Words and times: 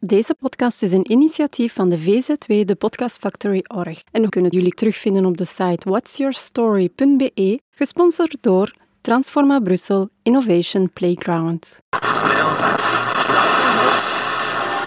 Deze 0.00 0.34
podcast 0.34 0.82
is 0.82 0.92
een 0.92 1.10
initiatief 1.10 1.74
van 1.74 1.88
de 1.88 1.98
VZW, 1.98 2.66
de 2.66 2.74
Podcast 2.74 3.18
Factory 3.18 3.64
Org. 3.66 4.02
En 4.10 4.22
we 4.22 4.28
kunnen 4.28 4.50
jullie 4.50 4.74
terugvinden 4.74 5.24
op 5.24 5.36
de 5.36 5.44
site 5.44 5.90
whatsyourstory.be, 5.90 7.60
gesponsord 7.70 8.36
door 8.40 8.74
Transforma 9.00 9.60
Brussel 9.60 10.08
Innovation 10.22 10.92
Playground. 10.92 11.78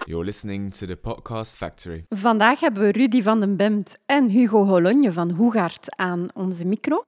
You're 0.06 0.26
listening 0.26 0.74
to 0.74 0.86
the 0.86 0.96
Podcast 0.96 1.58
Factory. 1.58 2.06
Vandaag 2.10 2.60
hebben 2.60 2.84
we 2.84 2.92
Rudy 2.92 3.22
van 3.22 3.40
den 3.40 3.56
Bemt 3.58 3.98
en 4.06 4.30
Hugo 4.30 4.66
Hologne 4.66 5.14
van 5.14 5.32
Hoegaard 5.32 5.98
aan 5.98 6.28
onze 6.34 6.66
micro. 6.66 7.04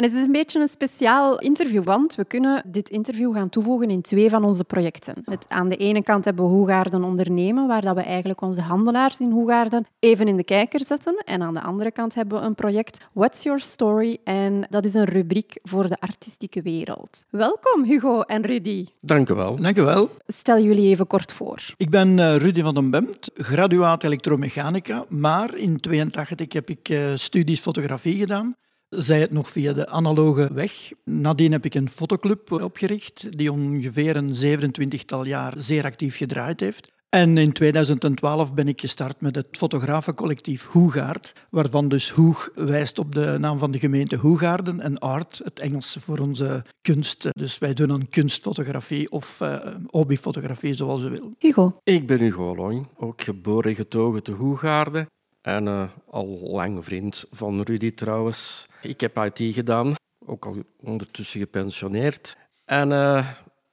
En 0.00 0.06
het 0.06 0.14
is 0.14 0.24
een 0.24 0.32
beetje 0.32 0.60
een 0.60 0.68
speciaal 0.68 1.38
interview, 1.38 1.84
want 1.84 2.14
we 2.14 2.24
kunnen 2.24 2.62
dit 2.66 2.88
interview 2.88 3.34
gaan 3.34 3.48
toevoegen 3.48 3.90
in 3.90 4.00
twee 4.00 4.30
van 4.30 4.44
onze 4.44 4.64
projecten. 4.64 5.14
Met, 5.24 5.46
aan 5.48 5.68
de 5.68 5.76
ene 5.76 6.02
kant 6.02 6.24
hebben 6.24 6.44
we 6.44 6.50
Hoegaarden 6.50 7.04
ondernemen, 7.04 7.66
waar 7.66 7.80
dat 7.80 7.94
we 7.94 8.02
eigenlijk 8.02 8.40
onze 8.40 8.60
handelaars 8.60 9.20
in 9.20 9.30
Hoegaarden 9.30 9.86
even 9.98 10.28
in 10.28 10.36
de 10.36 10.44
kijker 10.44 10.84
zetten. 10.84 11.22
En 11.24 11.42
aan 11.42 11.54
de 11.54 11.60
andere 11.60 11.90
kant 11.90 12.14
hebben 12.14 12.40
we 12.40 12.46
een 12.46 12.54
project 12.54 12.98
What's 13.12 13.42
Your 13.42 13.60
Story? 13.60 14.18
En 14.24 14.66
dat 14.70 14.84
is 14.84 14.94
een 14.94 15.04
rubriek 15.04 15.58
voor 15.62 15.88
de 15.88 15.96
artistieke 16.00 16.62
wereld. 16.62 17.24
Welkom 17.30 17.84
Hugo 17.84 18.20
en 18.20 18.42
Rudy. 18.42 18.86
Dank 19.00 19.28
u 19.28 19.34
wel. 19.34 19.56
Dank 19.56 19.78
u 19.78 19.82
wel. 19.82 20.10
Stel 20.26 20.58
jullie 20.58 20.88
even 20.88 21.06
kort 21.06 21.32
voor. 21.32 21.74
Ik 21.76 21.90
ben 21.90 22.18
uh, 22.18 22.36
Rudy 22.36 22.62
van 22.62 22.74
den 22.74 22.90
Bemt, 22.90 23.30
graduaat 23.34 24.04
elektromechanica, 24.04 25.04
maar 25.08 25.54
in 25.54 25.76
82 25.76 26.52
heb 26.52 26.70
ik 26.70 26.88
uh, 26.88 27.04
studies 27.14 27.60
fotografie 27.60 28.16
gedaan 28.16 28.56
zij 28.90 29.20
het 29.20 29.30
nog 29.30 29.50
via 29.50 29.72
de 29.72 29.88
analoge 29.88 30.50
weg. 30.52 30.72
Nadien 31.04 31.52
heb 31.52 31.64
ik 31.64 31.74
een 31.74 31.90
fotoclub 31.90 32.52
opgericht, 32.52 33.38
die 33.38 33.52
ongeveer 33.52 34.16
een 34.16 34.32
27-tal 34.34 35.24
jaar 35.24 35.54
zeer 35.56 35.84
actief 35.84 36.16
gedraaid 36.16 36.60
heeft. 36.60 36.92
En 37.08 37.38
in 37.38 37.52
2012 37.52 38.54
ben 38.54 38.68
ik 38.68 38.80
gestart 38.80 39.20
met 39.20 39.34
het 39.34 39.46
fotografencollectief 39.50 40.66
Hoegaard, 40.66 41.32
waarvan 41.50 41.88
dus 41.88 42.10
Hoeg 42.10 42.50
wijst 42.54 42.98
op 42.98 43.14
de 43.14 43.36
naam 43.38 43.58
van 43.58 43.70
de 43.70 43.78
gemeente 43.78 44.16
Hoegaarden 44.16 44.80
en 44.80 44.98
Art, 44.98 45.40
het 45.44 45.58
Engels 45.58 45.96
voor 46.00 46.18
onze 46.18 46.64
kunst. 46.80 47.28
Dus 47.30 47.58
wij 47.58 47.74
doen 47.74 47.88
dan 47.88 48.08
kunstfotografie 48.08 49.10
of 49.10 49.40
uh, 49.40 49.58
hobbyfotografie, 49.86 50.74
zoals 50.74 51.02
u 51.02 51.08
wil. 51.08 51.34
Hugo? 51.38 51.80
Ik 51.84 52.06
ben 52.06 52.18
Hugo 52.18 52.54
Long, 52.56 52.88
ook 52.96 53.22
geboren 53.22 53.70
en 53.70 53.76
getogen 53.76 54.22
te 54.22 54.32
Hoegaarden. 54.32 55.06
En 55.40 55.66
uh, 55.66 55.90
al 56.10 56.26
lang 56.26 56.84
vriend 56.84 57.26
van 57.30 57.62
Rudy 57.62 57.94
trouwens. 57.94 58.66
Ik 58.82 59.00
heb 59.00 59.16
IT 59.16 59.54
gedaan, 59.54 59.94
ook 60.26 60.46
al 60.46 60.56
ondertussen 60.80 61.40
gepensioneerd. 61.40 62.36
En 62.64 62.90
uh, 62.90 63.26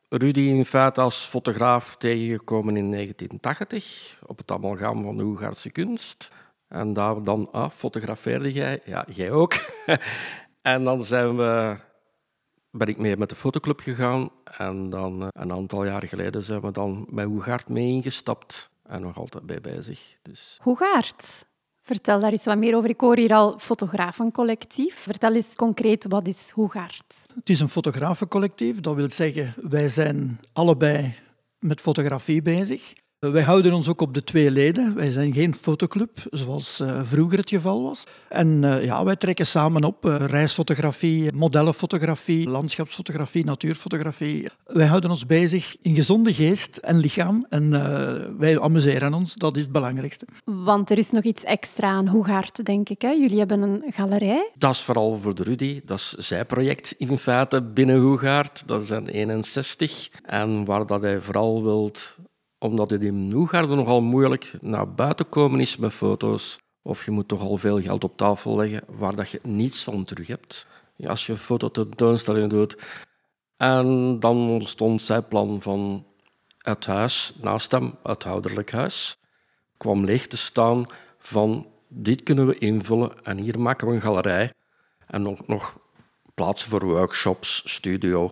Rudy 0.09 0.39
in 0.39 0.65
feite 0.65 1.01
als 1.01 1.25
fotograaf 1.25 1.95
tegengekomen 1.95 2.77
in 2.77 2.91
1980 2.91 4.19
op 4.25 4.37
het 4.37 4.51
amalgam 4.51 5.01
van 5.01 5.17
de 5.17 5.23
Hoegaardse 5.23 5.71
kunst. 5.71 6.31
En 6.67 6.93
daar 6.93 7.23
dan, 7.23 7.51
ah, 7.51 7.69
fotografeerde 7.69 8.51
jij? 8.51 8.81
Ja, 8.85 9.05
jij 9.09 9.31
ook. 9.31 9.53
en 10.61 10.83
dan 10.83 11.03
zijn 11.03 11.37
we, 11.37 11.77
ben 12.71 12.87
ik 12.87 12.97
mee 12.97 13.17
met 13.17 13.29
de 13.29 13.35
fotoclub 13.35 13.79
gegaan. 13.79 14.29
En 14.57 14.89
dan 14.89 15.21
uh, 15.21 15.27
een 15.31 15.51
aantal 15.51 15.85
jaar 15.85 16.07
geleden 16.07 16.43
zijn 16.43 16.61
we 16.61 16.71
dan 16.71 17.07
bij 17.09 17.25
Hoegaard 17.25 17.69
mee 17.69 17.87
ingestapt. 17.87 18.69
En 18.83 19.01
nog 19.01 19.17
altijd 19.17 19.45
bij 19.45 19.61
bezig. 19.61 20.15
Dus. 20.21 20.57
Hoegaard? 20.61 21.45
Vertel 21.87 22.19
daar 22.19 22.31
eens 22.31 22.43
wat 22.45 22.57
meer 22.57 22.75
over. 22.75 22.89
Ik 22.89 22.99
hoor 22.99 23.17
hier 23.17 23.33
al 23.33 23.59
fotografencollectief. 23.59 24.95
Vertel 24.95 25.33
eens 25.33 25.55
concreet, 25.55 26.05
wat 26.09 26.27
is 26.27 26.49
Hoegaard? 26.49 27.21
Het 27.35 27.49
is 27.49 27.59
een 27.59 27.69
fotografencollectief. 27.69 28.79
Dat 28.79 28.95
wil 28.95 29.09
zeggen, 29.09 29.53
wij 29.61 29.89
zijn 29.89 30.39
allebei 30.53 31.15
met 31.59 31.81
fotografie 31.81 32.41
bezig. 32.41 32.93
Wij 33.19 33.43
houden 33.43 33.73
ons 33.73 33.87
ook 33.87 34.01
op 34.01 34.13
de 34.13 34.23
twee 34.23 34.51
leden. 34.51 34.95
Wij 34.95 35.11
zijn 35.11 35.33
geen 35.33 35.55
fotoclub, 35.55 36.17
zoals 36.31 36.79
uh, 36.81 37.01
vroeger 37.03 37.37
het 37.37 37.49
geval 37.49 37.83
was. 37.83 38.03
En 38.29 38.63
uh, 38.63 38.83
ja, 38.83 39.03
wij 39.03 39.15
trekken 39.15 39.47
samen 39.47 39.83
op 39.83 40.05
uh, 40.05 40.15
reisfotografie, 40.15 41.33
modellenfotografie, 41.33 42.49
landschapsfotografie, 42.49 43.45
natuurfotografie. 43.45 44.49
Wij 44.65 44.85
houden 44.85 45.09
ons 45.09 45.25
bezig 45.25 45.75
in 45.81 45.95
gezonde 45.95 46.33
geest 46.33 46.77
en 46.77 46.97
lichaam. 46.97 47.45
En 47.49 47.69
wij 48.37 48.59
amuseren 48.59 49.13
ons, 49.13 49.33
dat 49.33 49.55
is 49.55 49.63
het 49.63 49.71
belangrijkste. 49.71 50.25
Want 50.43 50.89
er 50.89 50.97
is 50.97 51.11
nog 51.11 51.23
iets 51.23 51.43
extra 51.43 51.87
aan 51.87 52.07
Hoegaard, 52.07 52.65
denk 52.65 52.89
ik. 52.89 53.01
Hè? 53.01 53.09
Jullie 53.09 53.39
hebben 53.39 53.61
een 53.61 53.83
galerij. 53.89 54.51
Dat 54.55 54.73
is 54.73 54.81
vooral 54.81 55.17
voor 55.17 55.35
de 55.35 55.43
Rudy. 55.43 55.81
Dat 55.85 55.97
is 55.97 56.13
zijn 56.13 56.45
project 56.45 56.95
in 56.97 57.17
feite 57.17 57.61
binnen 57.61 57.99
Hoegaard. 57.99 58.63
Dat 58.65 58.85
zijn 58.85 59.07
61. 59.07 60.09
En 60.23 60.65
waar 60.65 60.85
dat 60.85 61.01
hij 61.01 61.21
vooral 61.21 61.63
wilt 61.63 62.17
omdat 62.59 62.89
het 62.89 63.03
in 63.03 63.27
Noegaarden 63.27 63.77
nogal 63.77 64.01
moeilijk 64.01 64.53
naar 64.61 64.93
buiten 64.93 65.29
komen 65.29 65.59
is 65.59 65.77
met 65.77 65.93
foto's. 65.93 66.59
Of 66.81 67.05
je 67.05 67.11
moet 67.11 67.27
toch 67.27 67.41
al 67.41 67.57
veel 67.57 67.81
geld 67.81 68.03
op 68.03 68.17
tafel 68.17 68.55
leggen 68.55 68.83
waar 68.87 69.15
dat 69.15 69.29
je 69.29 69.39
niets 69.43 69.83
van 69.83 70.03
terug 70.03 70.27
hebt. 70.27 70.67
Als 71.05 71.25
je 71.25 71.31
een 71.31 71.37
fototentoonstelling 71.37 72.49
doet. 72.49 72.77
En 73.57 74.19
dan 74.19 74.49
ontstond 74.49 75.01
zijn 75.01 75.27
plan 75.27 75.61
van 75.61 76.05
het 76.57 76.85
huis 76.85 77.33
naast 77.41 77.71
hem, 77.71 77.95
het 78.03 78.25
ouderlijk 78.25 78.71
huis, 78.71 79.17
kwam 79.77 80.05
leeg 80.05 80.27
te 80.27 80.37
staan 80.37 80.85
van 81.17 81.67
dit 81.87 82.23
kunnen 82.23 82.47
we 82.47 82.57
invullen 82.57 83.23
en 83.23 83.37
hier 83.37 83.59
maken 83.59 83.87
we 83.87 83.93
een 83.93 84.01
galerij. 84.01 84.53
En 85.07 85.27
ook 85.27 85.47
nog 85.47 85.77
plaatsen 86.33 86.69
voor 86.69 86.85
workshops, 86.85 87.61
studio 87.65 88.29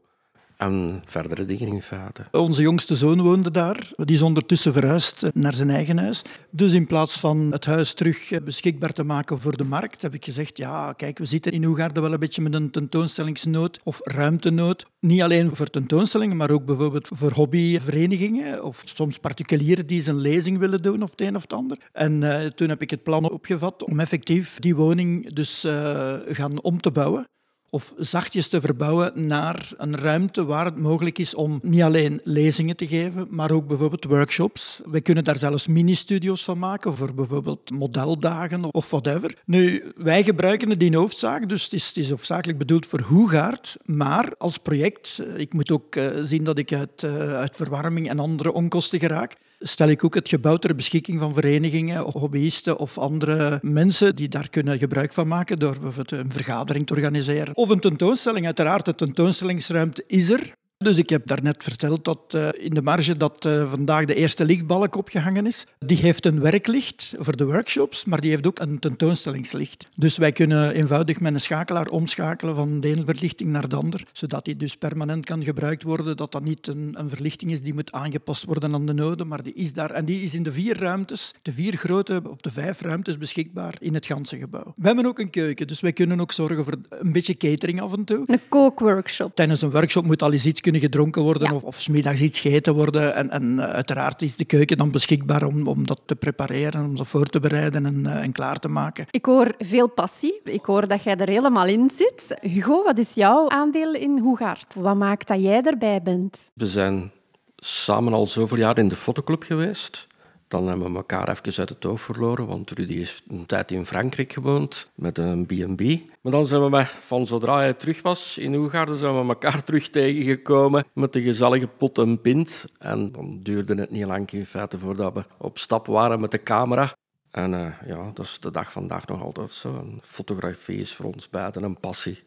en 0.58 1.02
verdere 1.06 1.46
dingen 1.46 1.68
in 1.68 1.82
feite. 1.82 2.26
Onze 2.32 2.62
jongste 2.62 2.96
zoon 2.96 3.22
woonde 3.22 3.52
daar. 3.52 3.90
Die 3.96 4.16
is 4.16 4.22
ondertussen 4.22 4.74
verhuisd 4.74 5.26
naar 5.34 5.54
zijn 5.54 5.70
eigen 5.70 5.98
huis. 5.98 6.22
Dus 6.50 6.74
in 6.74 6.88
plaats 6.88 7.20
van 7.20 7.52
het 7.52 7.66
huis 7.66 7.94
terug 7.94 8.44
beschikbaar 8.44 8.94
te 8.94 9.04
maken 9.04 9.40
voor 9.40 9.58
de 9.58 9.64
markt, 9.64 10.02
heb 10.02 10.14
ik 10.14 10.26
gezegd, 10.26 10.58
ja, 10.58 10.94
kijk, 10.94 11.18
we 11.18 11.26
zitten 11.26 11.52
in 11.52 11.64
Hoegaarden 11.64 12.04
wel 12.04 12.14
een 12.14 12.20
beetje 12.20 12.42
met 12.42 12.54
een 12.54 12.72
tentoonstellingsnood 12.72 13.80
of 13.84 14.00
ruimtenood. 14.04 14.86
Niet 15.00 15.22
alleen 15.22 15.56
voor 15.56 15.70
tentoonstellingen, 15.70 16.38
maar 16.38 16.52
ook 16.52 16.66
bijvoorbeeld 16.66 17.10
voor 17.14 17.32
hobbyverenigingen 17.32 18.64
of 18.64 18.82
soms 18.86 19.18
particulieren 19.18 19.88
die 19.88 20.02
zijn 20.02 20.18
lezing 20.18 20.58
willen 20.58 20.82
doen 20.82 21.04
of 21.04 21.10
het 21.10 21.22
een 21.22 21.36
of 21.36 21.42
het 21.42 21.54
ander. 21.54 21.78
En 21.92 22.22
uh, 22.22 22.46
toen 22.46 22.70
heb 22.70 22.82
ik 22.82 22.90
het 22.90 23.04
plan 23.04 23.30
opgevat 23.30 23.84
om 23.84 24.00
effectief 24.00 24.60
die 24.60 24.76
woning 24.76 25.34
dus 25.34 25.66
uh, 25.66 26.14
gaan 26.28 26.62
om 26.62 26.82
te 26.82 26.92
bouwen 26.92 27.28
of 27.76 27.94
zachtjes 27.98 28.48
te 28.48 28.62
verbouwen 28.62 29.28
naar 29.28 29.74
een 29.78 29.98
ruimte 29.98 30.46
waar 30.46 30.66
het 30.66 30.78
mogelijk 30.78 31.20
is 31.20 31.36
om 31.36 31.60
niet 31.64 31.82
alleen 31.82 32.22
lezingen 32.24 32.76
te 32.76 32.88
geven, 32.88 33.28
maar 33.30 33.52
ook 33.52 33.68
bijvoorbeeld 33.68 34.04
workshops. 34.04 34.82
We 34.86 35.02
kunnen 35.02 35.24
daar 35.24 35.38
zelfs 35.38 35.68
mini-studio's 35.68 36.44
van 36.44 36.60
maken 36.60 36.94
voor 36.94 37.14
bijvoorbeeld 37.14 37.72
modeldagen 37.72 38.74
of 38.74 38.90
whatever. 38.90 39.38
Nu, 39.46 39.94
wij 39.96 40.24
gebruiken 40.24 40.70
het 40.70 40.84
in 40.84 40.94
hoofdzaak, 40.94 41.50
dus 41.50 41.64
het 41.64 41.74
is, 41.74 41.88
het 41.88 41.98
is 41.98 42.10
hoofdzakelijk 42.10 42.58
bedoeld 42.58 42.86
voor 42.86 43.02
Hoegaard, 43.02 43.78
maar 43.86 44.34
als 44.38 44.58
project, 44.58 45.20
eh, 45.20 45.40
ik 45.40 45.54
moet 45.54 45.72
ook 45.72 45.96
uh, 45.96 46.08
zien 46.22 46.44
dat 46.44 46.58
ik 46.58 46.74
uit, 46.74 47.04
uh, 47.04 47.34
uit 47.34 47.56
verwarming 47.56 48.10
en 48.10 48.20
andere 48.20 48.54
onkosten 48.54 49.00
geraak, 49.00 49.36
stel 49.68 49.88
ik 49.88 50.04
ook 50.04 50.16
het 50.16 50.30
gebouw 50.30 50.58
ter 50.58 50.76
beschikking 50.76 51.20
van 51.20 51.34
verenigingen, 51.34 52.02
hobbyisten 52.02 52.80
of 52.80 52.98
andere 52.98 53.60
mensen 53.62 54.16
die 54.16 54.30
daar 54.30 54.50
kunnen 54.50 54.78
gebruik 54.78 55.14
van 55.14 55.28
maken 55.28 55.60
door 55.60 55.72
bijvoorbeeld 55.80 56.12
een 56.12 56.32
vergadering 56.32 56.88
te 56.88 56.94
organiseren. 56.94 57.56
Of 57.56 57.70
een 57.70 57.80
tentoonstelling. 57.80 58.46
Uiteraard, 58.46 58.86
de 58.86 58.96
tentoonstellingsruimte 58.96 60.04
is 60.08 60.30
er. 60.30 60.54
Dus 60.86 60.98
ik 60.98 61.10
heb 61.10 61.28
daarnet 61.28 61.64
verteld 61.64 62.06
dat 62.06 62.20
uh, 62.36 62.48
in 62.54 62.74
de 62.74 62.82
marge 62.82 63.18
dat 63.18 63.46
uh, 63.46 63.70
vandaag 63.70 64.06
de 64.06 64.16
eerste 64.16 64.46
lichtbalk 64.46 64.96
opgehangen 64.96 65.46
is. 65.46 65.66
Die 65.80 65.98
heeft 65.98 66.26
een 66.26 66.42
werklicht 66.42 67.14
voor 67.18 67.36
de 67.36 67.46
workshops, 67.46 68.06
maar 68.06 68.22
die 68.22 68.30
heeft 68.30 68.48
ook 68.48 68.60
een 68.60 68.80
tentoonstellingslicht. 68.80 69.88
Dus 69.96 70.18
wij 70.18 70.32
kunnen 70.32 70.72
eenvoudig 70.72 71.20
met 71.20 71.34
een 71.34 71.40
schakelaar 71.40 71.88
omschakelen 71.88 72.56
van 72.56 72.80
de 72.80 72.88
ene 72.88 73.04
verlichting 73.06 73.50
naar 73.50 73.70
de 73.70 73.76
ander, 73.76 74.04
zodat 74.14 74.46
die 74.46 74.56
dus 74.56 74.76
permanent 74.76 75.26
kan 75.26 75.44
gebruikt 75.44 75.84
worden, 75.84 76.18
dat 76.18 76.32
dat 76.32 76.44
niet 76.44 76.68
een, 76.68 76.96
een 76.98 77.10
verlichting 77.10 77.52
is 77.52 77.62
die 77.62 77.74
moet 77.74 77.92
aangepast 77.92 78.44
worden 78.44 78.74
aan 78.74 78.86
de 78.86 78.94
noden, 78.94 79.28
maar 79.28 79.44
die 79.44 79.54
is 79.54 79.74
daar. 79.74 79.92
En 79.92 80.06
die 80.06 80.22
is 80.22 80.34
in 80.34 80.44
de 80.44 80.52
vier 80.52 80.80
ruimtes, 80.80 81.34
de 81.42 81.52
vier 81.52 81.76
grote 81.76 82.22
of 82.30 82.42
de 82.42 82.52
vijf 82.52 82.82
ruimtes 82.82 83.18
beschikbaar 83.18 83.76
in 83.80 83.94
het 83.94 84.06
ganse 84.06 84.38
gebouw. 84.38 84.74
We 84.76 84.88
hebben 84.88 85.06
ook 85.06 85.20
een 85.20 85.30
keuken, 85.30 85.68
dus 85.68 85.80
wij 85.80 85.94
kunnen 85.94 86.22
ook 86.22 86.32
zorgen 86.32 86.64
voor 86.64 86.78
een 86.90 87.12
beetje 87.12 87.38
catering 87.38 87.82
af 87.82 87.94
en 87.94 88.04
toe. 88.04 88.24
Een 88.26 88.40
kookworkshop. 88.50 89.36
Tijdens 89.36 89.62
een 89.62 89.72
workshop 89.72 90.06
moet 90.06 90.22
al 90.22 90.32
eens 90.32 90.46
iets 90.46 90.62
kunnen 90.62 90.75
gedronken 90.80 91.22
worden 91.22 91.50
ja. 91.50 91.56
of, 91.56 91.64
of 91.64 91.82
smiddags 91.82 92.22
iets 92.22 92.40
gegeten 92.40 92.76
worden. 92.76 93.16
En, 93.16 93.30
en 93.30 93.44
uh, 93.44 93.64
uiteraard 93.64 94.22
is 94.22 94.36
de 94.36 94.46
keuken 94.46 94.78
dan 94.78 94.92
beschikbaar 94.92 95.44
om, 95.44 95.68
om 95.68 95.88
dat 95.88 96.02
te 96.06 96.16
prepareren, 96.16 96.86
om 96.86 96.96
dat 96.96 97.08
voor 97.08 97.26
te 97.26 97.40
bereiden 97.40 97.86
en, 97.86 98.00
uh, 98.06 98.16
en 98.16 98.32
klaar 98.32 98.60
te 98.60 98.68
maken. 98.68 99.06
Ik 99.12 99.26
hoor 99.26 99.54
veel 99.58 99.88
passie. 99.88 100.42
Ik 100.44 100.66
hoor 100.66 100.88
dat 100.88 101.04
jij 101.04 101.16
er 101.16 101.30
helemaal 101.30 101.68
in 101.68 101.92
zit. 101.98 102.38
Hugo, 102.42 102.84
wat 102.84 103.00
is 103.00 103.14
jouw 103.14 103.50
aandeel 103.50 103.94
in 103.94 104.20
Hoegaard? 104.20 104.76
Wat 104.78 104.96
maakt 104.96 105.28
dat 105.28 105.42
jij 105.42 105.62
erbij 105.62 106.02
bent? 106.02 106.50
We 106.54 106.66
zijn 106.66 107.12
samen 107.56 108.14
al 108.14 108.28
zoveel 108.28 108.58
jaar 108.58 108.78
in 108.78 108.88
de 108.88 108.96
fotoclub 108.96 109.44
geweest 109.44 110.08
Dan 110.56 110.68
hebben 110.68 110.92
we 110.92 110.98
elkaar 110.98 111.30
even 111.30 111.60
uit 111.60 111.70
het 111.70 111.86
oog 111.86 112.02
verloren, 112.02 112.48
want 112.48 112.72
Rudy 112.72 112.96
heeft 112.96 113.24
een 113.28 113.46
tijd 113.46 113.72
in 113.72 113.86
Frankrijk 113.86 114.34
gewoond 114.34 114.92
met 114.96 115.18
een 115.18 115.46
B&B. 115.46 115.82
Maar 116.22 116.32
dan 116.32 116.46
zijn 116.46 116.72
we 116.72 116.86
van 116.86 117.28
zodra 117.28 117.58
hij 117.58 117.74
terug 117.74 118.02
was 118.02 118.38
in 118.38 118.56
Oegaarden, 118.56 118.98
zijn 118.98 119.14
we 119.14 119.28
elkaar 119.28 119.64
terug 119.64 119.90
tegengekomen 119.90 120.86
met 120.94 121.14
de 121.14 121.22
gezellige 121.22 121.68
pot 121.68 121.98
en 121.98 122.22
pint. 122.22 122.66
En 122.80 123.08
dan 123.08 123.40
duurde 123.42 123.76
het 123.76 123.92
niet 123.92 124.06
lang 124.06 124.32
in 124.32 124.46
feite 124.46 124.80
voordat 124.80 125.14
we 125.14 125.26
op 125.38 125.58
stap 125.58 125.88
waren 125.88 126.20
met 126.20 126.32
de 126.32 126.44
camera. 126.44 126.94
En 127.32 127.54
uh, 127.54 127.68
ja, 127.88 128.12
dat 128.14 128.26
is 128.26 128.40
de 128.40 128.52
dag 128.52 128.72
vandaag 128.72 129.08
nog 129.08 129.24
altijd 129.24 129.52
zo. 129.52 129.78
En 129.78 130.00
fotografie 130.02 130.80
is 130.80 130.94
voor 130.94 131.06
ons 131.06 131.30
beiden 131.30 131.64
een 131.64 131.80
passie. 131.80 132.24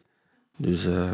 Dus, 0.57 0.85
uh... 0.85 1.11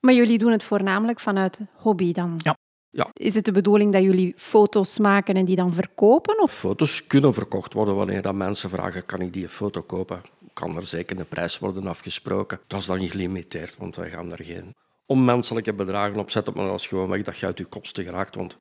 Maar 0.00 0.14
jullie 0.14 0.38
doen 0.38 0.52
het 0.52 0.62
voornamelijk 0.62 1.20
vanuit 1.20 1.60
hobby 1.76 2.12
dan? 2.12 2.34
Ja. 2.42 2.56
Ja. 2.94 3.10
Is 3.12 3.34
het 3.34 3.44
de 3.44 3.52
bedoeling 3.52 3.92
dat 3.92 4.02
jullie 4.02 4.34
foto's 4.36 4.98
maken 4.98 5.34
en 5.34 5.44
die 5.44 5.56
dan 5.56 5.74
verkopen? 5.74 6.42
Of? 6.42 6.52
Foto's 6.52 7.06
kunnen 7.06 7.34
verkocht 7.34 7.72
worden 7.72 7.94
wanneer 7.94 8.22
dat 8.22 8.34
mensen 8.34 8.70
vragen, 8.70 9.06
kan 9.06 9.20
ik 9.20 9.32
die 9.32 9.48
foto 9.48 9.82
kopen? 9.82 10.20
Kan 10.52 10.76
er 10.76 10.82
zeker 10.82 11.18
een 11.18 11.26
prijs 11.26 11.58
worden 11.58 11.86
afgesproken? 11.86 12.60
Dat 12.66 12.80
is 12.80 12.86
dan 12.86 12.98
niet 12.98 13.10
gelimiteerd, 13.10 13.76
want 13.78 13.96
wij 13.96 14.10
gaan 14.10 14.32
er 14.32 14.44
geen 14.44 14.74
onmenselijke 15.06 15.72
bedragen 15.72 16.18
op 16.18 16.30
zetten, 16.30 16.54
maar 16.56 16.66
dat 16.66 16.80
is 16.80 16.86
gewoon 16.86 17.08
weg 17.08 17.22
dat 17.22 17.38
je 17.38 17.46
uit 17.46 17.58
je 17.58 17.64
kosten 17.64 18.04
geraakt, 18.04 18.34
want 18.34 18.56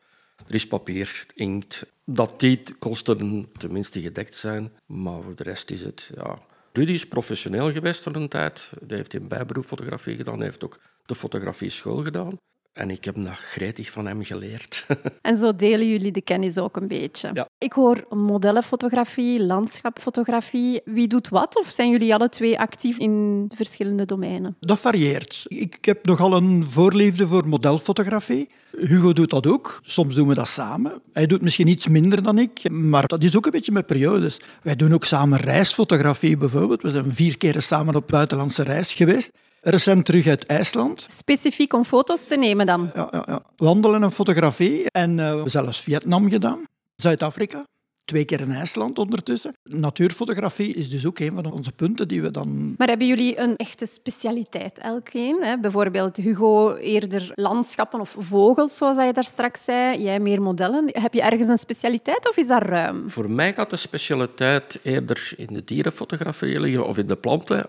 er 0.48 0.54
is 0.54 0.68
papier, 0.68 1.26
inkt. 1.36 1.86
Dat 2.06 2.40
die 2.40 2.62
kosten 2.80 3.50
tenminste 3.58 4.02
gedekt 4.02 4.36
zijn, 4.36 4.72
maar 4.86 5.22
voor 5.22 5.36
de 5.36 5.44
rest 5.44 5.72
is 5.72 5.82
het... 5.82 6.12
Ja. 6.16 6.40
Rudy 6.74 6.92
is 6.92 7.08
professioneel 7.08 7.72
geweest 7.72 8.04
voor 8.04 8.16
een 8.16 8.28
tijd. 8.28 8.72
Hij 8.88 8.98
heeft 8.98 9.14
in 9.14 9.28
bijberoep 9.28 9.66
fotografie 9.66 10.16
gedaan. 10.16 10.38
Hij 10.38 10.46
heeft 10.46 10.64
ook 10.64 10.80
de 11.06 11.16
fotografie 11.16 11.70
school 11.70 12.04
gedaan. 12.04 12.38
En 12.74 12.90
ik 12.90 13.06
heb 13.06 13.16
dat 13.16 13.34
gretig 13.34 13.92
van 13.92 14.06
hem 14.06 14.24
geleerd. 14.24 14.86
En 15.22 15.38
zo 15.38 15.56
delen 15.56 15.90
jullie 15.90 16.12
de 16.12 16.22
kennis 16.22 16.58
ook 16.58 16.76
een 16.76 16.88
beetje. 16.88 17.30
Ja. 17.34 17.48
Ik 17.58 17.74
hoor 17.74 18.06
modellenfotografie, 18.10 19.44
landschapfotografie. 19.44 20.82
Wie 20.86 21.08
doet 21.08 21.30
wat? 21.30 21.60
Of 21.60 21.72
zijn 21.72 21.90
jullie 21.90 22.14
alle 22.14 22.30
twee 22.30 22.60
actief 22.60 22.98
in 22.98 23.46
verschillende 23.56 24.06
domeinen? 24.06 24.56
Dat 24.60 24.80
varieert. 24.80 25.44
Ik 25.48 25.86
heb 25.86 26.06
nogal 26.06 26.34
een 26.34 26.68
voorliefde 26.68 27.28
voor 27.28 27.48
modelfotografie. 27.48 28.50
Hugo 28.78 29.14
doet 29.14 29.30
dat 29.30 29.48
ook. 29.48 29.80
Soms 29.86 30.16
doen 30.16 30.28
we 30.28 30.34
dat 30.34 30.48
samen. 30.48 31.02
Hij 31.14 31.26
doet 31.26 31.42
misschien 31.42 31.68
iets 31.68 31.88
minder 31.88 32.24
dan 32.24 32.38
ik, 32.38 32.70
maar 32.70 33.08
dat 33.08 33.24
is 33.24 33.38
ook 33.38 33.46
een 33.46 33.52
beetje 33.52 33.72
met 33.72 33.86
periodes. 33.86 34.40
Wij 34.64 34.76
doen 34.76 34.94
ook 34.94 35.06
samen 35.06 35.40
reisfotografie 35.40 36.38
bijvoorbeeld. 36.38 36.82
We 36.82 36.90
zijn 36.90 37.14
vier 37.14 37.38
keer 37.38 37.62
samen 37.62 37.96
op 37.96 38.08
buitenlandse 38.08 38.64
reis 38.64 38.94
geweest. 38.94 39.32
Recent 39.64 40.06
terug 40.06 40.28
uit 40.28 40.46
IJsland. 40.46 41.06
Specifiek 41.12 41.74
om 41.74 41.86
foto's 41.86 42.28
te 42.28 42.38
nemen 42.38 42.66
dan? 42.66 42.92
Ja, 42.94 43.08
ja, 43.12 43.24
ja. 43.28 43.42
wandelen 43.56 44.04
en 44.04 44.12
fotografie. 44.12 44.92
En 44.92 45.10
uh, 45.10 45.18
we 45.18 45.24
hebben 45.24 45.52
zelfs 45.52 45.80
Vietnam 45.80 46.30
gedaan, 46.30 46.66
Zuid-Afrika. 46.96 47.66
Twee 48.12 48.26
keer 48.26 48.42
in 48.42 48.52
IJsland 48.52 48.98
ondertussen. 48.98 49.56
Natuurfotografie 49.64 50.74
is 50.74 50.90
dus 50.90 51.06
ook 51.06 51.20
een 51.20 51.34
van 51.34 51.52
onze 51.52 51.72
punten 51.72 52.08
die 52.08 52.22
we 52.22 52.30
dan... 52.30 52.76
Maar 52.78 52.88
hebben 52.88 53.08
jullie 53.08 53.40
een 53.40 53.56
echte 53.56 53.86
specialiteit, 53.86 54.78
elkeen? 54.78 55.44
Hè? 55.44 55.60
Bijvoorbeeld 55.60 56.18
Hugo 56.18 56.76
eerder 56.76 57.32
landschappen 57.36 58.00
of 58.00 58.16
vogels, 58.20 58.78
zoals 58.78 59.06
je 59.06 59.14
daar 59.14 59.24
straks 59.24 59.64
zei. 59.64 60.02
Jij 60.02 60.20
meer 60.20 60.42
modellen. 60.42 60.90
Heb 60.92 61.14
je 61.14 61.22
ergens 61.22 61.48
een 61.48 61.58
specialiteit 61.58 62.30
of 62.30 62.38
is 62.38 62.48
dat 62.48 62.62
ruim? 62.62 63.10
Voor 63.10 63.30
mij 63.30 63.54
gaat 63.54 63.70
de 63.70 63.76
specialiteit 63.76 64.80
eerder 64.84 65.34
in 65.38 65.48
de 65.54 65.64
dierenfotografie 65.64 66.60
liggen 66.60 66.88
of 66.88 66.98
in 66.98 67.08
de 67.08 67.16
planten, 67.16 67.66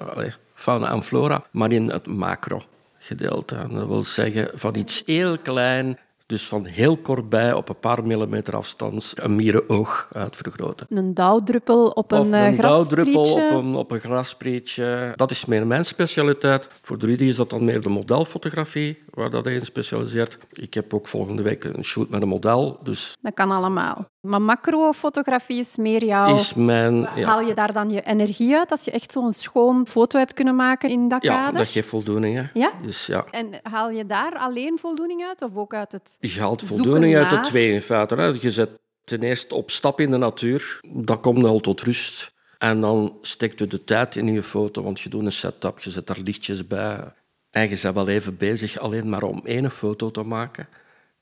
fauna 0.54 0.90
en 0.90 1.02
flora, 1.02 1.44
maar 1.50 1.72
in 1.72 1.90
het 1.90 2.06
macro 2.06 2.62
gedeelte. 2.98 3.56
Dat 3.70 3.86
wil 3.86 4.02
zeggen 4.02 4.50
van 4.54 4.76
iets 4.76 5.02
heel 5.06 5.38
klein 5.38 5.98
dus 6.32 6.48
van 6.48 6.64
heel 6.64 6.96
kort 6.96 7.28
bij, 7.28 7.52
op 7.52 7.68
een 7.68 7.78
paar 7.78 8.06
millimeter 8.06 8.56
afstand, 8.56 9.12
een 9.16 9.36
mierenoog 9.36 10.08
uitvergroten. 10.12 10.86
Een 10.88 11.14
dauwdruppel 11.14 11.88
op 11.88 12.12
een, 12.12 12.18
of 12.18 12.30
een 12.32 12.56
dauwdruppel 12.56 13.32
op 13.32 13.50
een, 13.50 13.74
op 13.74 13.90
een 13.90 14.00
grasprietje. 14.00 15.12
Dat 15.16 15.30
is 15.30 15.44
meer 15.44 15.66
mijn 15.66 15.84
specialiteit. 15.84 16.68
Voor 16.82 16.96
Rudy 16.98 17.24
is 17.24 17.36
dat 17.36 17.50
dan 17.50 17.64
meer 17.64 17.80
de 17.80 17.88
modelfotografie, 17.88 18.98
waar 19.10 19.30
dat 19.30 19.44
hij 19.44 19.54
in 19.54 19.62
specialiseert. 19.62 20.38
Ik 20.52 20.74
heb 20.74 20.94
ook 20.94 21.08
volgende 21.08 21.42
week 21.42 21.64
een 21.64 21.84
shoot 21.84 22.08
met 22.08 22.22
een 22.22 22.28
model. 22.28 22.78
Dus... 22.82 23.16
Dat 23.20 23.34
kan 23.34 23.50
allemaal. 23.50 24.06
Maar 24.22 24.42
macrofotografie 24.42 25.60
is 25.60 25.76
meer 25.76 26.04
jouw... 26.04 26.34
Is 26.34 26.54
mijn... 26.54 27.08
Ja. 27.14 27.26
Haal 27.26 27.40
je 27.40 27.54
daar 27.54 27.72
dan 27.72 27.90
je 27.90 28.02
energie 28.02 28.56
uit 28.56 28.70
als 28.70 28.84
je 28.84 28.90
echt 28.90 29.12
zo'n 29.12 29.32
schoon 29.32 29.86
foto 29.86 30.18
hebt 30.18 30.34
kunnen 30.34 30.56
maken 30.56 30.90
in 30.90 31.08
dat 31.08 31.22
ja, 31.22 31.34
kader? 31.34 31.58
dat 31.58 31.68
geeft 31.68 31.88
voldoening. 31.88 32.36
Hè. 32.36 32.44
Ja? 32.60 32.72
Dus, 32.82 33.06
ja? 33.06 33.24
En 33.30 33.60
haal 33.62 33.90
je 33.90 34.06
daar 34.06 34.38
alleen 34.38 34.78
voldoening 34.78 35.24
uit 35.24 35.42
of 35.42 35.56
ook 35.56 35.74
uit 35.74 35.92
het 35.92 36.16
Je 36.20 36.40
haalt 36.40 36.62
voldoening 36.62 37.16
uit 37.16 37.30
de 37.30 37.40
twee 37.40 37.72
in 37.72 37.82
feite. 37.82 38.14
Hè. 38.14 38.26
Je 38.26 38.50
zet 38.50 38.70
ten 39.04 39.22
eerste 39.22 39.54
op 39.54 39.70
stap 39.70 40.00
in 40.00 40.10
de 40.10 40.16
natuur. 40.16 40.80
Dat 40.92 41.20
komt 41.20 41.44
al 41.44 41.60
tot 41.60 41.80
rust. 41.80 42.32
En 42.58 42.80
dan 42.80 43.16
steekt 43.20 43.58
je 43.58 43.66
de 43.66 43.84
tijd 43.84 44.16
in 44.16 44.32
je 44.32 44.42
foto, 44.42 44.82
want 44.82 45.00
je 45.00 45.08
doet 45.08 45.24
een 45.24 45.32
setup, 45.32 45.80
je 45.80 45.90
zet 45.90 46.06
daar 46.06 46.18
lichtjes 46.24 46.66
bij. 46.66 47.12
En 47.50 47.68
je 47.68 47.78
bent 47.82 47.94
wel 47.94 48.08
even 48.08 48.36
bezig 48.36 48.78
alleen 48.78 49.08
maar 49.08 49.22
om 49.22 49.40
één 49.44 49.70
foto 49.70 50.10
te 50.10 50.22
maken. 50.22 50.68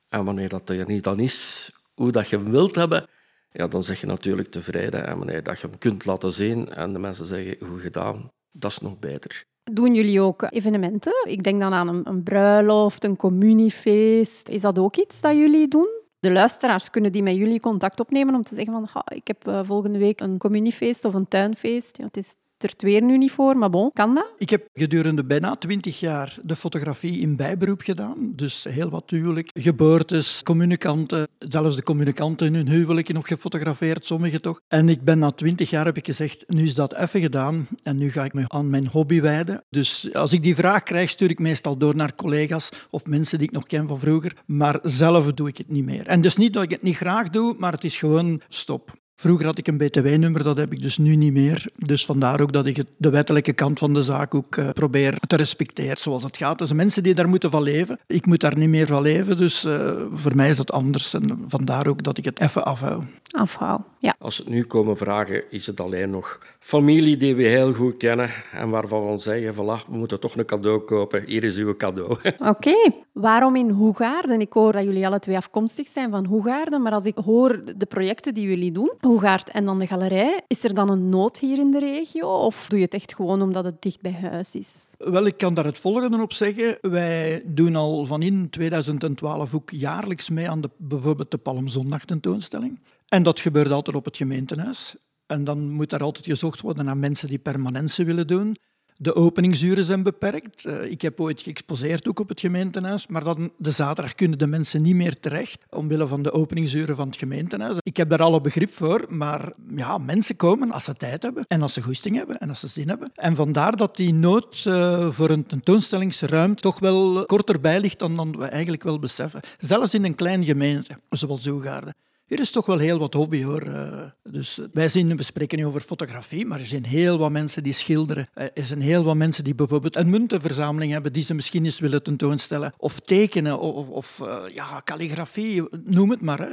En 0.09 0.25
wanneer 0.25 0.49
dat 0.49 0.69
er 0.69 0.87
niet 0.87 1.05
dan 1.05 1.19
is, 1.19 1.71
hoe 2.01 2.11
dat 2.11 2.29
je 2.29 2.43
wilt 2.43 2.75
hebben, 2.75 3.07
ja, 3.51 3.67
dan 3.69 3.83
zeg 3.83 4.01
je 4.01 4.07
natuurlijk 4.07 4.49
tevreden. 4.49 5.07
En 5.07 5.19
wanneer 5.19 5.43
dat 5.43 5.61
je 5.61 5.67
hem 5.67 5.79
kunt 5.79 6.05
laten 6.05 6.33
zien 6.33 6.69
en 6.69 6.93
de 6.93 6.99
mensen 6.99 7.27
zeggen, 7.27 7.57
goed 7.69 7.81
gedaan, 7.81 8.31
dat 8.53 8.71
is 8.71 8.79
nog 8.79 8.99
beter. 8.99 9.45
Doen 9.73 9.95
jullie 9.95 10.21
ook 10.21 10.47
evenementen? 10.51 11.13
Ik 11.25 11.43
denk 11.43 11.61
dan 11.61 11.73
aan 11.73 12.07
een, 12.07 12.23
bruiloft, 12.23 13.05
een 13.05 13.17
communiefeest. 13.17 14.49
Is 14.49 14.61
dat 14.61 14.79
ook 14.79 14.97
iets 14.97 15.21
dat 15.21 15.37
jullie 15.37 15.69
doen? 15.69 15.89
De 16.21 16.33
luisteraars 16.33 16.91
kunnen 16.91 17.13
die 17.13 17.23
met 17.23 17.37
jullie 17.37 17.61
contact 17.61 18.01
opnemen 18.01 18.35
om 18.35 18.43
te 18.43 18.55
zeggen 18.55 18.73
van 18.73 18.89
"Ha, 18.93 19.05
ik 19.15 19.27
heb 19.27 19.49
uh, 19.49 19.61
volgende 19.65 19.99
week 19.99 20.21
een 20.21 20.39
communiefeest 20.39 21.05
of 21.05 21.15
een 21.15 21.29
tuinfeest. 21.29 21.97
Ja, 21.97 22.05
het 22.05 22.17
is 22.17 22.35
er 22.63 22.75
weer 22.77 23.03
nu 23.03 23.19
niet 23.19 23.31
voor, 23.31 23.57
maar 23.57 23.71
bon, 23.71 23.91
kan 23.93 24.15
dat? 24.15 24.33
Ik 24.39 24.51
heb 24.51 24.69
gedurende 24.73 25.25
bijna 25.25 25.57
twintig 25.57 26.01
jaar 26.01 26.39
de 26.43 26.57
fotografie 26.57 27.21
in 27.21 27.37
bijberoep 27.37 27.81
gedaan. 27.81 28.33
Dus 28.37 28.65
heel 28.65 28.91
wat 28.91 29.11
huwelijk, 29.11 29.51
geboortes, 29.53 30.43
communicanten. 30.43 31.29
Zelfs 31.39 31.77
de 31.77 31.83
communicanten 31.83 32.47
in 32.47 32.55
hun 32.55 32.69
huwelijken 32.69 33.15
nog 33.15 33.27
gefotografeerd, 33.27 34.05
sommigen 34.05 34.43
toch. 34.43 34.61
En 34.69 34.89
ik 34.89 35.03
ben 35.03 35.19
na 35.19 35.31
twintig 35.31 35.71
jaar 35.71 35.85
heb 35.85 35.97
ik 35.97 36.07
gezegd, 36.07 36.45
nu 36.47 36.63
is 36.63 36.75
dat 36.75 36.95
even 36.95 37.21
gedaan 37.21 37.69
en 37.83 37.97
nu 37.97 38.11
ga 38.11 38.25
ik 38.25 38.33
me 38.33 38.45
aan 38.47 38.71
mijn 38.71 38.87
hobby 38.87 39.21
wijden. 39.21 39.65
Dus 39.69 40.15
als 40.15 40.33
ik 40.33 40.43
die 40.43 40.55
vraag 40.55 40.83
krijg, 40.83 41.11
stuur 41.11 41.31
ik 41.31 41.39
meestal 41.39 41.77
door 41.77 41.97
naar 41.97 42.15
collega's 42.15 42.69
of 42.91 43.07
mensen 43.07 43.39
die 43.39 43.47
ik 43.49 43.55
nog 43.55 43.67
ken 43.67 43.89
van 43.89 43.99
vroeger. 43.99 44.37
Maar 44.47 44.79
zelf 44.83 45.33
doe 45.33 45.49
ik 45.49 45.57
het 45.57 45.69
niet 45.69 45.85
meer. 45.85 46.07
En 46.07 46.21
dus 46.21 46.37
niet 46.37 46.53
dat 46.53 46.63
ik 46.63 46.71
het 46.71 46.83
niet 46.83 46.97
graag 46.97 47.29
doe, 47.29 47.55
maar 47.59 47.73
het 47.73 47.85
is 47.85 47.97
gewoon 47.97 48.41
stop. 48.49 48.99
Vroeger 49.21 49.47
had 49.47 49.59
ik 49.59 49.67
een 49.67 49.77
btw-nummer, 49.77 50.43
dat 50.43 50.57
heb 50.57 50.73
ik 50.73 50.83
dus 50.83 50.99
nu 50.99 51.17
niet 51.17 51.33
meer. 51.33 51.67
Dus 51.77 52.05
vandaar 52.05 52.41
ook 52.41 52.53
dat 52.53 52.67
ik 52.67 52.77
het, 52.77 52.87
de 52.97 53.11
wettelijke 53.11 53.53
kant 53.53 53.79
van 53.79 53.95
de 53.95 54.03
zaak 54.03 54.35
ook 54.35 54.57
uh, 54.57 54.71
probeer 54.71 55.19
te 55.27 55.37
respecteren 55.37 55.97
zoals 55.97 56.23
het 56.23 56.37
gaat. 56.37 56.61
Er 56.61 56.67
zijn 56.67 56.79
mensen 56.79 57.03
die 57.03 57.15
daar 57.15 57.29
moeten 57.29 57.51
van 57.51 57.63
leven. 57.63 57.99
Ik 58.07 58.27
moet 58.27 58.41
daar 58.41 58.57
niet 58.57 58.69
meer 58.69 58.87
van 58.87 59.03
leven, 59.03 59.37
dus 59.37 59.65
uh, 59.65 59.91
voor 60.13 60.37
mij 60.37 60.49
is 60.49 60.57
dat 60.57 60.73
anders. 60.73 61.15
En 61.15 61.45
vandaar 61.47 61.87
ook 61.87 62.03
dat 62.03 62.19
ik 62.19 62.25
het 62.25 62.41
even 62.41 62.65
afhoud. 62.65 63.05
Afhoud, 63.31 63.81
ja. 63.99 64.15
Als 64.19 64.39
het 64.39 64.49
nu 64.49 64.65
komen 64.65 64.97
vragen, 64.97 65.51
is 65.51 65.67
het 65.67 65.81
alleen 65.81 66.11
nog 66.11 66.39
familie 66.59 67.17
die 67.17 67.35
we 67.35 67.43
heel 67.43 67.73
goed 67.73 67.97
kennen 67.97 68.31
en 68.53 68.71
waarvan 68.71 69.11
we 69.11 69.19
zeggen, 69.19 69.55
voilà, 69.55 69.89
we 69.89 69.97
moeten 69.97 70.21
toch 70.21 70.37
een 70.37 70.45
cadeau 70.45 70.79
kopen. 70.79 71.25
Hier 71.27 71.45
is 71.45 71.57
uw 71.57 71.77
cadeau. 71.77 72.11
Oké. 72.13 72.49
Okay. 72.49 73.05
Waarom 73.13 73.57
in 73.57 73.71
Hoegaarden? 73.71 74.41
Ik 74.41 74.53
hoor 74.53 74.73
dat 74.73 74.85
jullie 74.85 75.07
alle 75.07 75.19
twee 75.19 75.37
afkomstig 75.37 75.89
zijn 75.89 76.11
van 76.11 76.25
Hoegaarden, 76.25 76.83
maar 76.83 76.93
als 76.93 77.05
ik 77.05 77.17
hoor 77.25 77.63
de 77.77 77.87
projecten 77.87 78.35
die 78.35 78.49
jullie 78.49 78.73
doen, 78.73 78.93
Hoegaard 79.11 79.51
en 79.51 79.65
dan 79.65 79.79
de 79.79 79.87
galerij, 79.87 80.41
is 80.47 80.65
er 80.65 80.75
dan 80.75 80.91
een 80.91 81.09
nood 81.09 81.39
hier 81.39 81.59
in 81.59 81.71
de 81.71 81.79
regio? 81.79 82.29
Of 82.29 82.67
doe 82.69 82.79
je 82.79 82.85
het 82.85 82.95
echt 82.95 83.15
gewoon 83.15 83.43
omdat 83.43 83.65
het 83.65 83.83
dicht 83.83 84.01
bij 84.01 84.13
huis 84.13 84.55
is? 84.55 84.91
Wel, 84.99 85.27
ik 85.27 85.37
kan 85.37 85.55
daar 85.55 85.65
het 85.65 85.79
volgende 85.79 86.23
op 86.23 86.33
zeggen. 86.33 86.79
Wij 86.81 87.43
doen 87.45 87.77
al 87.77 88.05
van 88.07 88.23
in 88.23 88.51
2012 88.51 89.55
ook 89.55 89.71
jaarlijks 89.71 90.29
mee 90.29 90.51
aan 90.51 90.61
de, 90.61 90.71
bijvoorbeeld 90.77 91.31
de 91.31 91.39
Palmzondag 91.39 92.05
tentoonstelling. 92.05 92.81
En 93.09 93.23
dat 93.23 93.41
gebeurt 93.41 93.71
altijd 93.71 93.97
op 93.97 94.05
het 94.05 94.17
gemeentehuis. 94.17 94.97
En 95.27 95.45
dan 95.45 95.71
moet 95.71 95.91
daar 95.91 96.03
altijd 96.03 96.27
gezocht 96.27 96.61
worden 96.61 96.85
naar 96.85 96.97
mensen 96.97 97.29
die 97.29 97.39
permanentie 97.39 98.05
willen 98.05 98.27
doen. 98.27 98.57
De 99.03 99.15
openingsuren 99.15 99.85
zijn 99.85 100.03
beperkt. 100.03 100.67
Ik 100.89 101.03
heb 101.03 101.21
ooit 101.21 101.43
geëxposeerd 101.43 102.09
ook 102.09 102.21
op 102.21 102.29
het 102.29 102.41
gemeentehuis, 102.41 103.07
maar 103.07 103.25
dan 103.25 103.53
de 103.57 103.71
zaterdag 103.71 104.15
kunnen 104.15 104.39
de 104.39 104.47
mensen 104.47 104.83
niet 104.83 104.95
meer 104.95 105.21
terecht 105.21 105.65
omwille 105.71 106.07
van 106.07 106.23
de 106.23 106.33
openingsuren 106.33 106.97
van 106.97 107.07
het 107.07 107.17
gemeentehuis. 107.17 107.77
Ik 107.83 107.97
heb 107.97 108.09
daar 108.09 108.23
alle 108.23 108.41
begrip 108.41 108.71
voor, 108.71 109.07
maar 109.09 109.53
ja, 109.77 109.99
mensen 109.99 110.37
komen 110.37 110.71
als 110.71 110.85
ze 110.85 110.95
tijd 110.95 111.23
hebben 111.23 111.45
en 111.49 111.63
als 111.63 111.73
ze 111.73 111.83
goesting 111.83 112.17
hebben 112.17 112.39
en 112.39 112.49
als 112.49 112.61
ze 112.61 112.69
zin 112.69 112.89
hebben. 112.89 113.11
En 113.15 113.37
vandaar 113.37 113.77
dat 113.77 113.97
die 113.97 114.15
nood 114.15 114.65
uh, 114.69 115.11
voor 115.11 115.31
een 115.31 115.47
tentoonstellingsruimte 115.47 116.63
toch 116.63 116.79
wel 116.79 117.25
korter 117.25 117.61
bij 117.61 117.81
ligt 117.81 117.99
dan, 117.99 118.17
dan 118.17 118.39
we 118.39 118.45
eigenlijk 118.45 118.83
wel 118.83 118.99
beseffen. 118.99 119.41
Zelfs 119.59 119.95
in 119.95 120.05
een 120.05 120.15
kleine 120.15 120.45
gemeente, 120.45 120.99
zoals 121.11 121.43
Zoegaarden. 121.43 121.95
Er 122.31 122.41
is 122.41 122.51
toch 122.51 122.67
wel 122.67 122.79
heel 122.79 122.99
wat 122.99 123.15
hobby 123.15 123.43
hoor. 123.43 123.63
Eh, 123.63 124.03
dus 124.23 124.61
wij 124.73 124.89
zien, 124.89 125.17
we 125.17 125.23
spreken 125.23 125.59
nu 125.59 125.67
over 125.67 125.81
fotografie, 125.81 126.47
maar 126.47 126.59
er 126.59 126.67
zijn 126.67 126.85
heel 126.85 127.19
wat 127.19 127.31
mensen 127.31 127.63
die 127.63 127.73
schilderen. 127.73 128.29
Eh, 128.35 128.45
er 128.55 128.65
zijn 128.65 128.81
heel 128.81 129.05
wat 129.05 129.17
mensen 129.17 129.45
die 129.45 129.55
bijvoorbeeld 129.55 129.97
een 129.97 130.11
muntenverzameling 130.11 130.93
hebben 130.93 131.13
die 131.13 131.23
ze 131.23 131.35
misschien 131.35 131.65
eens 131.65 131.81
willen 131.81 132.03
tentoonstellen. 132.03 132.73
Of 132.77 133.01
tekenen, 133.01 133.59
of, 133.59 133.89
of 133.89 134.23
ja, 134.55 134.81
calligrafie, 134.85 135.63
noem 135.85 136.11
het 136.11 136.21
maar. 136.21 136.49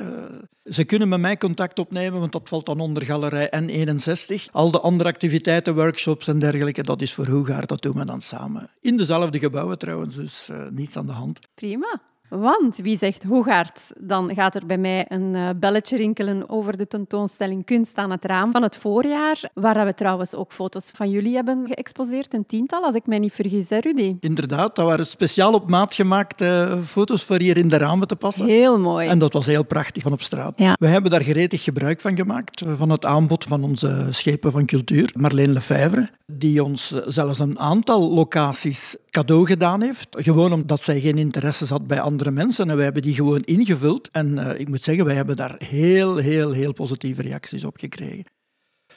Ze 0.63 0.83
kunnen 0.83 1.09
met 1.09 1.19
mij 1.19 1.37
contact 1.37 1.79
opnemen, 1.79 2.19
want 2.19 2.31
dat 2.31 2.49
valt 2.49 2.65
dan 2.65 2.79
onder 2.79 3.05
galerij 3.05 3.51
N61. 3.61 4.51
Al 4.51 4.71
de 4.71 4.79
andere 4.79 5.09
activiteiten, 5.09 5.75
workshops 5.75 6.27
en 6.27 6.39
dergelijke, 6.39 6.83
dat 6.83 7.01
is 7.01 7.13
voor 7.13 7.27
Hoegaard, 7.27 7.69
dat 7.69 7.81
doen 7.81 7.95
we 7.95 8.05
dan 8.05 8.21
samen. 8.21 8.69
In 8.81 8.97
dezelfde 8.97 9.39
gebouwen 9.39 9.77
trouwens, 9.77 10.15
dus 10.15 10.49
niets 10.69 10.97
aan 10.97 11.05
de 11.05 11.11
hand. 11.11 11.39
Prima. 11.53 12.01
Want 12.29 12.77
wie 12.77 12.97
zegt 12.97 13.23
Hoegaard, 13.23 13.81
dan 13.99 14.33
gaat 14.33 14.55
er 14.55 14.65
bij 14.65 14.77
mij 14.77 15.05
een 15.07 15.33
uh, 15.33 15.49
belletje 15.55 15.97
rinkelen 15.97 16.49
over 16.49 16.77
de 16.77 16.87
tentoonstelling 16.87 17.65
Kunst 17.65 17.97
aan 17.97 18.11
het 18.11 18.25
raam 18.25 18.51
van 18.51 18.63
het 18.63 18.75
voorjaar, 18.75 19.49
waar 19.53 19.85
we 19.85 19.93
trouwens 19.93 20.35
ook 20.35 20.51
foto's 20.51 20.91
van 20.93 21.09
jullie 21.09 21.35
hebben 21.35 21.67
geëxposeerd, 21.67 22.33
een 22.33 22.45
tiental, 22.45 22.83
als 22.83 22.95
ik 22.95 23.07
mij 23.07 23.19
niet 23.19 23.33
vergis, 23.33 23.69
hè 23.69 23.77
Rudy? 23.79 24.15
Inderdaad, 24.19 24.75
dat 24.75 24.85
waren 24.85 25.05
speciaal 25.05 25.53
op 25.53 25.69
maat 25.69 25.95
gemaakte 25.95 26.45
eh, 26.45 26.81
foto's 26.83 27.23
voor 27.23 27.39
hier 27.39 27.57
in 27.57 27.67
de 27.67 27.77
ramen 27.77 28.07
te 28.07 28.15
passen. 28.15 28.45
Heel 28.45 28.79
mooi. 28.79 29.07
En 29.07 29.19
dat 29.19 29.33
was 29.33 29.45
heel 29.45 29.65
prachtig 29.65 30.03
van 30.03 30.11
op 30.11 30.21
straat. 30.21 30.53
Ja. 30.57 30.75
We 30.79 30.87
hebben 30.87 31.11
daar 31.11 31.23
gretig 31.23 31.63
gebruik 31.63 32.01
van 32.01 32.15
gemaakt, 32.15 32.63
van 32.67 32.89
het 32.89 33.05
aanbod 33.05 33.43
van 33.43 33.63
onze 33.63 34.07
schepen 34.09 34.51
van 34.51 34.65
cultuur, 34.65 35.11
Marleen 35.15 35.51
Lefevre, 35.51 36.09
die 36.25 36.63
ons 36.63 36.93
zelfs 37.05 37.39
een 37.39 37.59
aantal 37.59 38.13
locaties 38.13 38.95
cadeau 39.17 39.45
gedaan 39.45 39.81
heeft. 39.81 40.07
Gewoon 40.11 40.53
omdat 40.53 40.83
zij 40.83 40.99
geen 40.99 41.17
interesse 41.17 41.65
had 41.65 41.87
bij 41.87 42.01
andere 42.01 42.31
mensen. 42.31 42.69
En 42.69 42.75
wij 42.75 42.83
hebben 42.83 43.01
die 43.01 43.13
gewoon 43.13 43.41
ingevuld. 43.41 44.09
En 44.11 44.37
uh, 44.37 44.59
ik 44.59 44.67
moet 44.69 44.83
zeggen, 44.83 45.05
wij 45.05 45.15
hebben 45.15 45.35
daar 45.35 45.55
heel, 45.63 46.15
heel, 46.17 46.51
heel 46.51 46.73
positieve 46.73 47.21
reacties 47.21 47.63
op 47.63 47.77
gekregen. 47.77 48.25